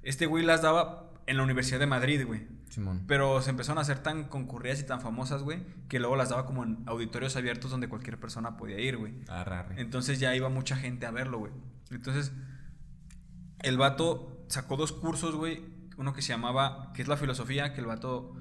[0.02, 2.46] Este güey las daba en la Universidad de Madrid, güey.
[2.76, 3.04] Simón.
[3.08, 6.44] Pero se empezaron a hacer tan concurridas y tan famosas, güey, que luego las daba
[6.44, 9.14] como en auditorios abiertos donde cualquier persona podía ir, güey.
[9.28, 9.80] Arre.
[9.80, 11.52] Entonces ya iba mucha gente a verlo, güey.
[11.90, 12.32] Entonces,
[13.60, 15.64] el vato sacó dos cursos, güey.
[15.96, 18.34] Uno que se llamaba, que es la filosofía, que el vato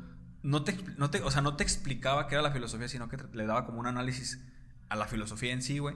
[0.44, 3.18] no te, no te, o sea, no te explicaba qué era la filosofía, sino que
[3.32, 4.44] le daba como un análisis
[4.90, 5.96] a la filosofía en sí, güey.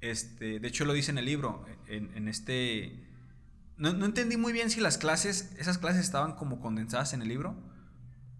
[0.00, 3.07] Este, de hecho lo dice en el libro, en, en este...
[3.78, 7.28] No, no entendí muy bien si las clases, esas clases estaban como condensadas en el
[7.28, 7.56] libro,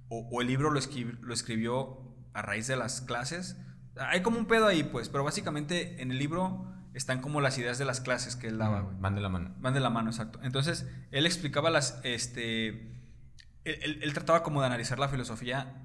[0.08, 3.56] o, o el libro lo, escri- lo escribió a raíz de las clases.
[3.96, 7.78] Hay como un pedo ahí, pues, pero básicamente en el libro están como las ideas
[7.78, 8.96] de las clases que él daba, güey.
[8.98, 9.54] Van de la mano.
[9.60, 10.40] Van de la mano, exacto.
[10.42, 15.84] Entonces, él explicaba las, este, él, él- él trataba como de analizar la filosofía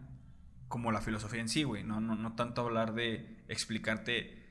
[0.68, 1.84] como la filosofía en sí, güey.
[1.84, 4.42] No, no, no tanto hablar de explicarte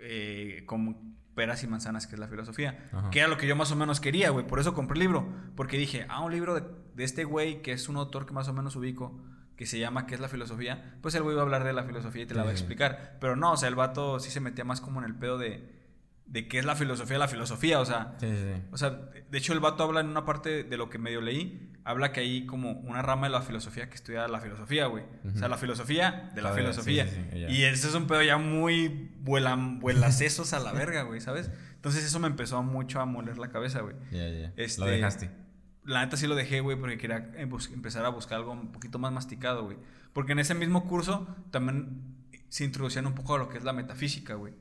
[0.00, 2.90] eh, como peras y manzanas que es la filosofía.
[2.92, 3.08] Ajá.
[3.08, 4.46] Que era lo que yo más o menos quería, güey.
[4.46, 5.26] Por eso compré el libro.
[5.56, 6.64] Porque dije, ah, un libro de,
[6.94, 9.18] de este güey que es un autor que más o menos ubico,
[9.56, 10.98] que se llama ¿Qué es la filosofía?
[11.00, 12.52] Pues el güey iba a hablar de la filosofía y te la Sí, va a
[12.52, 13.16] explicar.
[13.22, 15.79] Pero no, o sea, el vato sí se metía más como en el pedo de,
[16.30, 17.80] de qué es la filosofía de la filosofía.
[17.80, 18.90] O sea, Sí, sí, o sea,
[19.30, 22.20] de hecho el vato habla en una parte de lo que medio leí, habla que
[22.20, 25.04] hay como una rama de la filosofía que estudia la filosofía, güey.
[25.26, 27.06] O sea, la filosofía de la ver, filosofía.
[27.06, 27.50] sí, sí, sí, ya.
[27.50, 31.50] y ese es un pedo ya muy vuelan, vuelacesos a la verga, güey, ¿sabes?
[31.74, 33.96] Entonces eso me empezó mucho a moler la cabeza, güey.
[34.12, 34.52] Ya, ya.
[34.56, 35.30] Este- Lo dejaste.
[35.84, 38.98] La neta sí lo dejé, güey, porque quería eh, empezar a buscar algo un poquito
[38.98, 39.78] más masticado, güey.
[40.12, 42.02] Porque en ese mismo curso también
[42.50, 44.52] se introducían un poco a lo que es la metafísica, güey.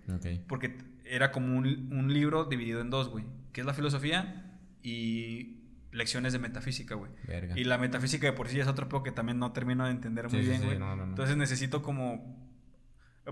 [0.48, 0.78] Porque
[1.10, 3.26] era como un, un libro dividido en dos, güey.
[3.52, 5.58] Que es la filosofía y
[5.92, 7.12] lecciones de metafísica, güey.
[7.56, 10.30] Y la metafísica de por sí es otro poco que también no termino de entender
[10.30, 10.80] muy Sí, bien, sí, güey.
[10.80, 11.10] no, no, no.
[11.10, 12.38] Entonces necesito como...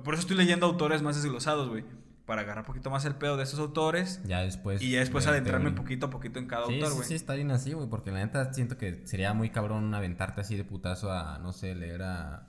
[0.03, 1.83] Por eso estoy leyendo autores más desglosados, güey.
[2.25, 4.21] Para agarrar un poquito más el pedo de esos autores.
[4.25, 4.81] Ya después.
[4.81, 7.07] y ya después adentrarme un- poquito a poquito en cada Sí, autor, sí, güey.
[7.07, 10.55] sí, está bien así, güey, porque la neta siento que sería muy cabrón aventarte así
[10.57, 12.47] de putazo a, no sé, leer a.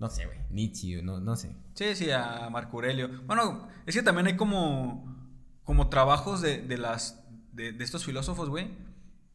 [0.00, 1.54] No sé, güey, Nietzsche, no, no sé.
[1.74, 3.22] Sí, sí, a Marco Aurelio.
[3.26, 5.30] Bueno, es que también hay como,
[5.62, 7.22] como trabajos de, de las,
[7.52, 8.70] de, de estos filósofos, güey,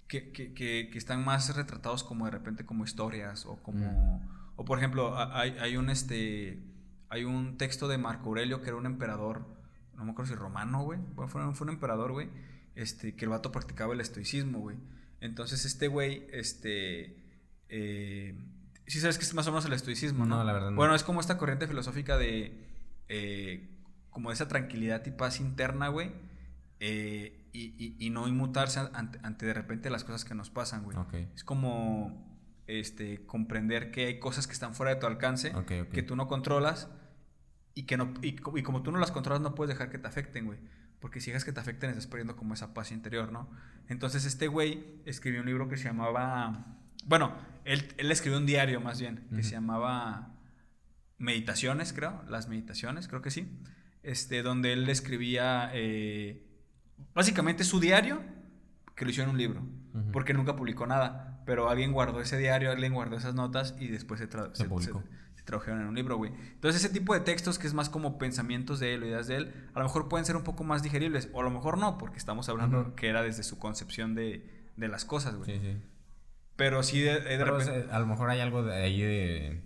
[0.07, 4.27] que, que, que, que están más retratados como de repente como historias o como...
[4.57, 6.59] O por ejemplo, hay, hay un este...
[7.09, 9.45] Hay un texto de Marco Aurelio que era un emperador,
[9.95, 10.99] no me acuerdo si romano, güey.
[11.13, 12.29] Bueno, fue, un- fue un emperador, güey.
[12.73, 14.77] Este, que el vato practicaba el estoicismo, güey.
[15.21, 17.23] Entonces este güey, este...
[17.69, 18.35] Eh,
[18.87, 20.37] sí sabes que es más o menos el estoicismo, ¿no?
[20.37, 20.75] No, la verdad no.
[20.77, 22.65] Bueno, es como esta corriente filosófica de...
[23.07, 23.71] eh,
[24.09, 26.11] como esa tranquilidad y paz interna, güey.
[26.79, 30.83] eh, y, y- y no inmutarse ante, ante de repente las cosas que nos pasan,
[30.83, 30.97] güey.
[30.97, 31.13] Ok.
[31.35, 35.89] Es como este, comprender que hay cosas que están fuera de tu alcance, Ok, ok.
[35.91, 36.89] que tú no controlas
[37.73, 40.45] y que no y como tú no las controlas no puedes dejar que te afecten,
[40.47, 40.59] güey.
[40.99, 43.49] Porque si dejas que te afecten estás perdiendo como esa paz interior, ¿no?
[43.87, 46.77] Entonces este güey escribió un libro que se llamaba...
[47.05, 47.33] Bueno,
[47.63, 50.33] él, él escribió un diario más bien, que se llamaba
[51.17, 52.21] Meditaciones, creo.
[52.27, 53.47] Las meditaciones, creo que sí.
[54.03, 56.43] este, donde él escribía eh,
[57.13, 58.21] básicamente su diario,
[58.95, 59.61] que lo hizo en un libro,
[60.11, 64.19] porque nunca publicó nada, pero alguien guardó ese diario, alguien guardó esas notas y después
[64.19, 65.01] se, tra- Se se- publicó.
[65.01, 66.31] se- se tradujeron en un libro, güey.
[66.53, 69.37] Entonces ese tipo de textos que es más como pensamientos de él o ideas de
[69.37, 71.97] él, a lo mejor pueden ser un poco más digeribles, o a lo mejor no,
[71.97, 75.59] porque estamos hablando que era desde su concepción de, de las cosas, güey.
[75.59, 75.77] Sí, sí.
[76.55, 77.91] Pero sí, de, de Pero, repente...
[77.91, 79.61] a lo mejor hay algo de ahí de,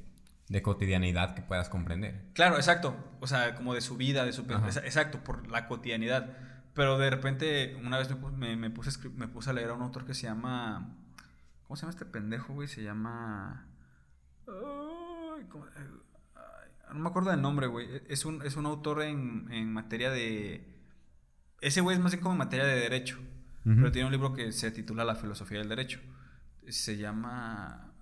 [0.47, 2.21] de cotidianidad que puedas comprender.
[2.33, 2.95] Claro, exacto.
[3.19, 4.45] O sea, como de su vida, de su...
[4.51, 4.67] Ajá.
[4.83, 6.35] Exacto, por la cotidianidad.
[6.73, 9.81] Pero de repente, una vez me, me, me puse, me puse a leer a un
[9.81, 10.95] autor que se llama...
[11.67, 12.67] ¿Cómo se llama este pendejo, güey?
[12.67, 13.67] Se llama...
[14.47, 15.83] Ay, ¿cómo- ay,
[16.93, 17.87] no me acuerdo del nombre, güey.
[18.07, 20.65] Es un, es un autor en, en materia de...
[21.61, 23.19] Ese güey es más bien como en materia de derecho.
[23.63, 25.99] Pero tiene un libro que se titula La filosofía del derecho.
[26.69, 27.93] Se llama...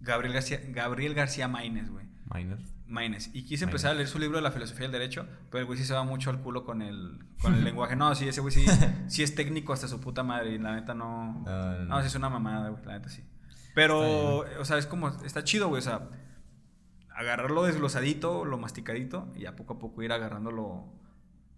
[0.00, 2.06] Gabriel García, Gabriel García Maínez, güey.
[2.32, 2.58] Minor.
[2.86, 3.30] Maines.
[3.32, 5.78] Y quise empezar a leer su libro de la filosofía del derecho, pero el güey
[5.78, 7.96] sí se va mucho al culo con el, con el lenguaje.
[7.96, 8.66] No, sí, ese güey sí,
[9.08, 11.42] sí es técnico hasta su puta madre y la neta no...
[11.44, 12.00] No, no, No, no.
[12.02, 13.24] sí es una mamada, güey, la neta sí.
[13.74, 16.08] Pero, o sea, es como, está chido, güey, o sea,
[17.10, 20.92] agarrarlo desglosadito, lo masticadito y a poco a poco ir agarrando lo,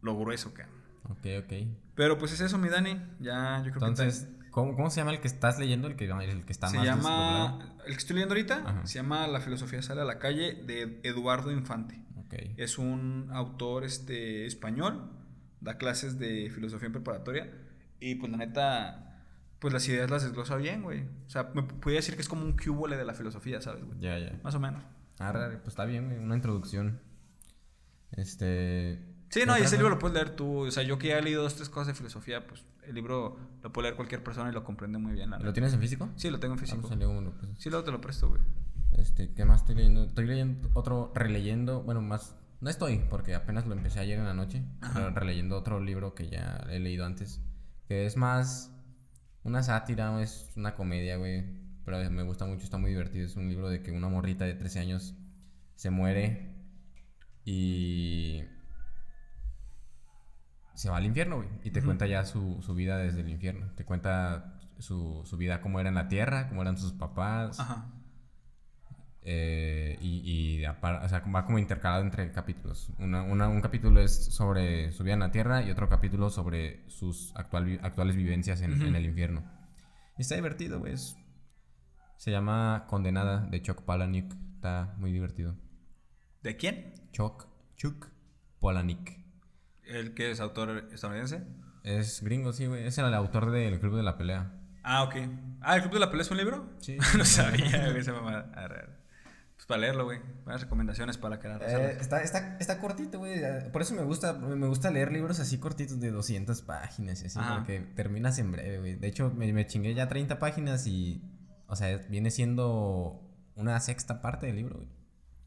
[0.03, 0.63] lo grueso, que
[1.09, 1.53] Ok, ok.
[1.95, 5.21] Pero pues es eso, mi Dani, ya yo creo Entonces, ¿cómo, cómo se llama el
[5.21, 5.87] que estás leyendo?
[5.87, 6.69] El que, el que está.
[6.69, 7.83] Se más llama, desdoblado?
[7.85, 8.87] el que estoy leyendo ahorita, Ajá.
[8.87, 12.03] se llama La filosofía sale a la calle de Eduardo Infante.
[12.17, 12.35] Ok.
[12.57, 15.11] Es un autor este, español,
[15.61, 17.53] da clases de filosofía en preparatoria
[18.01, 19.21] y pues la neta,
[19.59, 21.03] pues las ideas las desglosa bien, güey.
[21.03, 24.01] O sea, me podría decir que es como un cúbole de la filosofía, ¿sabes, güey?
[24.01, 24.41] Ya, ya.
[24.43, 24.83] Más o menos.
[25.19, 27.03] Arre, pues está bien, güey, una introducción.
[28.13, 29.16] Este.
[29.29, 30.67] Sí, ¿qué no, y ese libro lo puedes leer tú.
[30.67, 33.37] O sea, yo que ya he leído dos, tres cosas de filosofía, pues el libro
[33.63, 35.31] lo puede leer cualquier persona y lo comprende muy bien.
[35.31, 36.09] la ¿Lo tienes en físico?
[36.17, 36.79] Sí, lo tengo en físico.
[36.79, 37.51] Vamos a leer uno, pues.
[37.59, 38.41] Sí, luego te lo presto, güey.
[38.93, 40.05] Este, ¿qué más estoy leyendo?
[40.05, 44.35] Estoy leyendo otro, releyendo, bueno, más, no estoy, porque apenas lo empecé ayer en la
[44.35, 44.95] noche, Ajá.
[44.95, 47.43] pero releyendo otro libro que ya he leído antes,
[47.89, 48.73] que es más
[49.43, 51.45] una sátira, es una comedia, güey,
[51.85, 54.55] pero me gusta mucho, está muy divertido, es un libro de que una morrita de
[54.55, 55.15] 13 años
[55.77, 56.55] se muere
[57.45, 58.43] y
[60.77, 63.71] se va al infierno, güey, y te cuenta ya su, su vida desde el infierno,
[63.75, 67.59] te cuenta su, su vida, cómo era en la tierra, cómo eran sus papás.
[67.59, 67.91] Ajá.
[69.29, 70.21] Eh, y,
[70.61, 72.91] y apar- o sea, va como intercalado entre capítulos.
[72.99, 76.89] Una- una- un capítulo es sobre su vida en la Tierra y otro capítulo sobre
[76.89, 79.43] sus actual actuales vivencias en, el infierno.
[80.17, 80.93] Y está divertido, güey.
[80.93, 81.17] es-
[82.19, 84.33] Se llama Condenada de Chuck Palahniuk.
[84.55, 85.57] Está muy divertido.
[86.43, 86.95] ¿De quién?
[87.11, 88.07] Chuck, Chuck
[88.61, 89.11] Palahniuk.
[89.87, 91.45] ¿El que es autor estadounidense?
[91.83, 92.87] Es gringo, sí, güey.
[92.87, 94.53] Es el autor del Club de la Pelea.
[94.83, 95.15] Ah, ok.
[95.61, 96.69] Ah, ¿el Club de la Pelea es un libro?
[96.81, 96.97] Sí.
[97.19, 98.51] no sabía, güey, esa mamada.
[98.55, 98.87] Arre.
[99.55, 100.21] Pues para leerlo, güey.
[100.45, 103.41] Buenas recomendaciones para que la Eh, está, está, está cortito, güey.
[103.73, 107.39] Por eso me gusta, me gusta leer libros así cortitos de 200 páginas, y así,
[107.39, 107.57] Ajá.
[107.57, 108.97] porque terminas en breve, güey.
[108.97, 111.23] De hecho, me, me chingué ya 30 páginas y,
[111.69, 113.23] o sea, viene siendo
[113.55, 114.89] una sexta parte del libro, güey.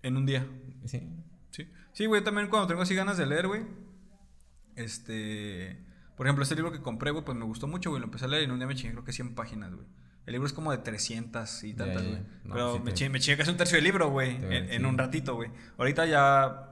[0.01, 0.47] En un día.
[0.85, 1.07] Sí.
[1.51, 1.69] Sí.
[1.93, 3.61] Sí, güey, también cuando tengo así ganas de leer, güey.
[4.83, 5.83] Este.
[6.15, 7.99] Por ejemplo, este libro que compré, güey, pues me gustó mucho, güey.
[8.01, 9.87] Lo empecé a leer y en un día me chingué, creo que 100 páginas, güey.
[10.25, 12.15] El libro es como de 300 y tantas, güey.
[12.15, 12.19] ya.
[12.43, 14.35] No, Pero sí me, te- chingué, me chingué casi un tercio del libro, güey.
[14.35, 15.49] En, en un ratito, güey.
[15.77, 16.65] Ahorita ya.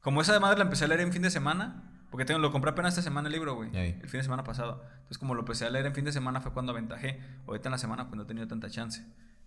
[0.00, 1.88] Como esa madre la empecé a leer en fin de semana.
[2.10, 3.70] Porque tengo, lo compré apenas esta semana el libro, güey.
[4.02, 4.82] El fin de semana pasado.
[4.94, 7.20] Entonces, como lo empecé a leer en fin de semana fue cuando aventajé.
[7.46, 9.02] Ahorita en la semana, pues no he tenido tanta chance.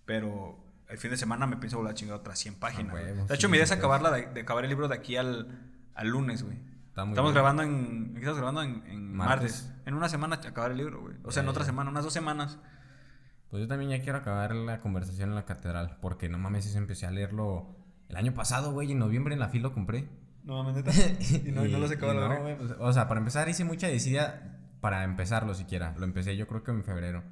[0.05, 0.57] Pero
[0.89, 2.91] el fin de semana me pienso volver a chingar otras 100 páginas.
[2.91, 3.03] güey.
[3.03, 5.15] huevo, de hecho, sí, mi idea es acabarla de, de acabar el libro de aquí
[5.17, 5.59] al,
[5.93, 6.57] al lunes, güey.
[6.95, 7.43] Está muy Estamos bien.
[7.43, 8.13] grabando en.
[8.13, 9.65] ¿qué Estamos grabando en, en martes.
[9.65, 9.81] Martes.
[9.85, 11.17] En una semana acabar el libro, güey.
[11.23, 11.65] O sea, en otra ya.
[11.65, 12.57] semana, unas dos semanas.
[13.49, 16.77] Pues yo también ya quiero acabar la conversación en la catedral, porque no mames, eso
[16.77, 17.75] empecé a leerlo
[18.07, 18.93] el año pasado, güey.
[18.93, 20.07] En noviembre en la fila lo compré.
[20.45, 20.91] No mames, neta.
[21.45, 23.65] y no, y no lo y la no, güey, pues, O sea, para empezar hice
[23.65, 25.93] mucha desidia para empezarlo siquiera.
[25.97, 27.23] Lo empecé yo creo que en febrero.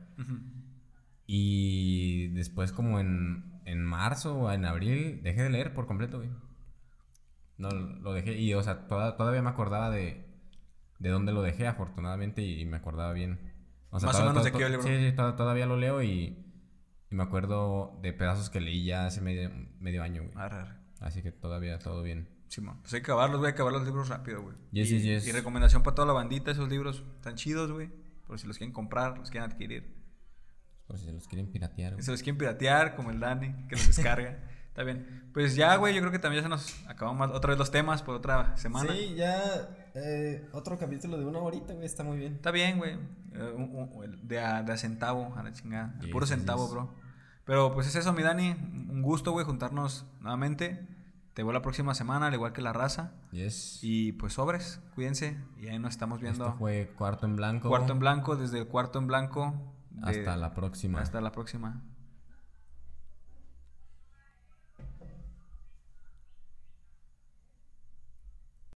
[1.26, 6.32] Y después como en, en marzo o en abril dejé de leer por completo, güey.
[7.58, 10.26] No, lo dejé y, o sea, toda- todavía me acordaba de,
[11.00, 13.40] de dónde lo dejé, afortunadamente, y, y me acordaba bien.
[13.90, 14.84] O Más o menos toda- de qué libro.
[14.84, 16.38] Sí, sí, to- todavía lo leo y,
[17.12, 20.34] y me acuerdo de pedazos que leí ya hace medio, medio año, güey.
[20.36, 20.76] Arre, arre.
[21.00, 22.28] Así que todavía todo bien.
[22.48, 22.80] Simón.
[22.82, 23.40] Pues hay que acabarlos.
[23.42, 24.56] Hay que acabar los libros rápido, güey.
[24.72, 25.28] Yes, y, yes, yes.
[25.28, 26.52] y recomendación para toda la bandita.
[26.52, 27.90] Esos libros están chidos, güey.
[28.28, 29.94] Por si los quieren comprar, los quieren adquirir.
[30.88, 32.04] Por si se los quieren piratear, güey.
[32.04, 34.40] Si los quieren piratear, como el Dani, que los descarga.
[34.74, 35.30] Está bien.
[35.34, 37.70] Pues ya, güey, yo creo que también ya se nos acabó más, otra vez los
[37.70, 38.92] temas por otra semana.
[38.92, 39.40] Sí, ya
[39.94, 42.34] eh, otro capítulo de una horita, güey, está muy bien.
[42.34, 42.98] Está bien, güey.
[43.34, 45.94] Eh, de, a, de a centavo, a la chingada.
[46.00, 46.72] El Yes, puro centavo, yes.
[46.72, 46.96] bro.
[47.46, 48.50] Pero pues es eso, mi Dani.
[48.50, 50.88] Un gusto, güey, juntarnos nuevamente.
[51.36, 53.12] Te veo la próxima semana, al igual que la raza.
[53.32, 53.78] Yes.
[53.84, 55.38] Y pues sobres, cuídense.
[55.58, 56.46] Y ahí nos estamos viendo.
[56.46, 57.70] Esto fue Cuarto en Blanco.
[57.70, 59.54] Cuarto en blanco, desde el cuarto en blanco.
[59.92, 61.00] de- Hasta la próxima.
[61.00, 61.82] Hasta la próxima.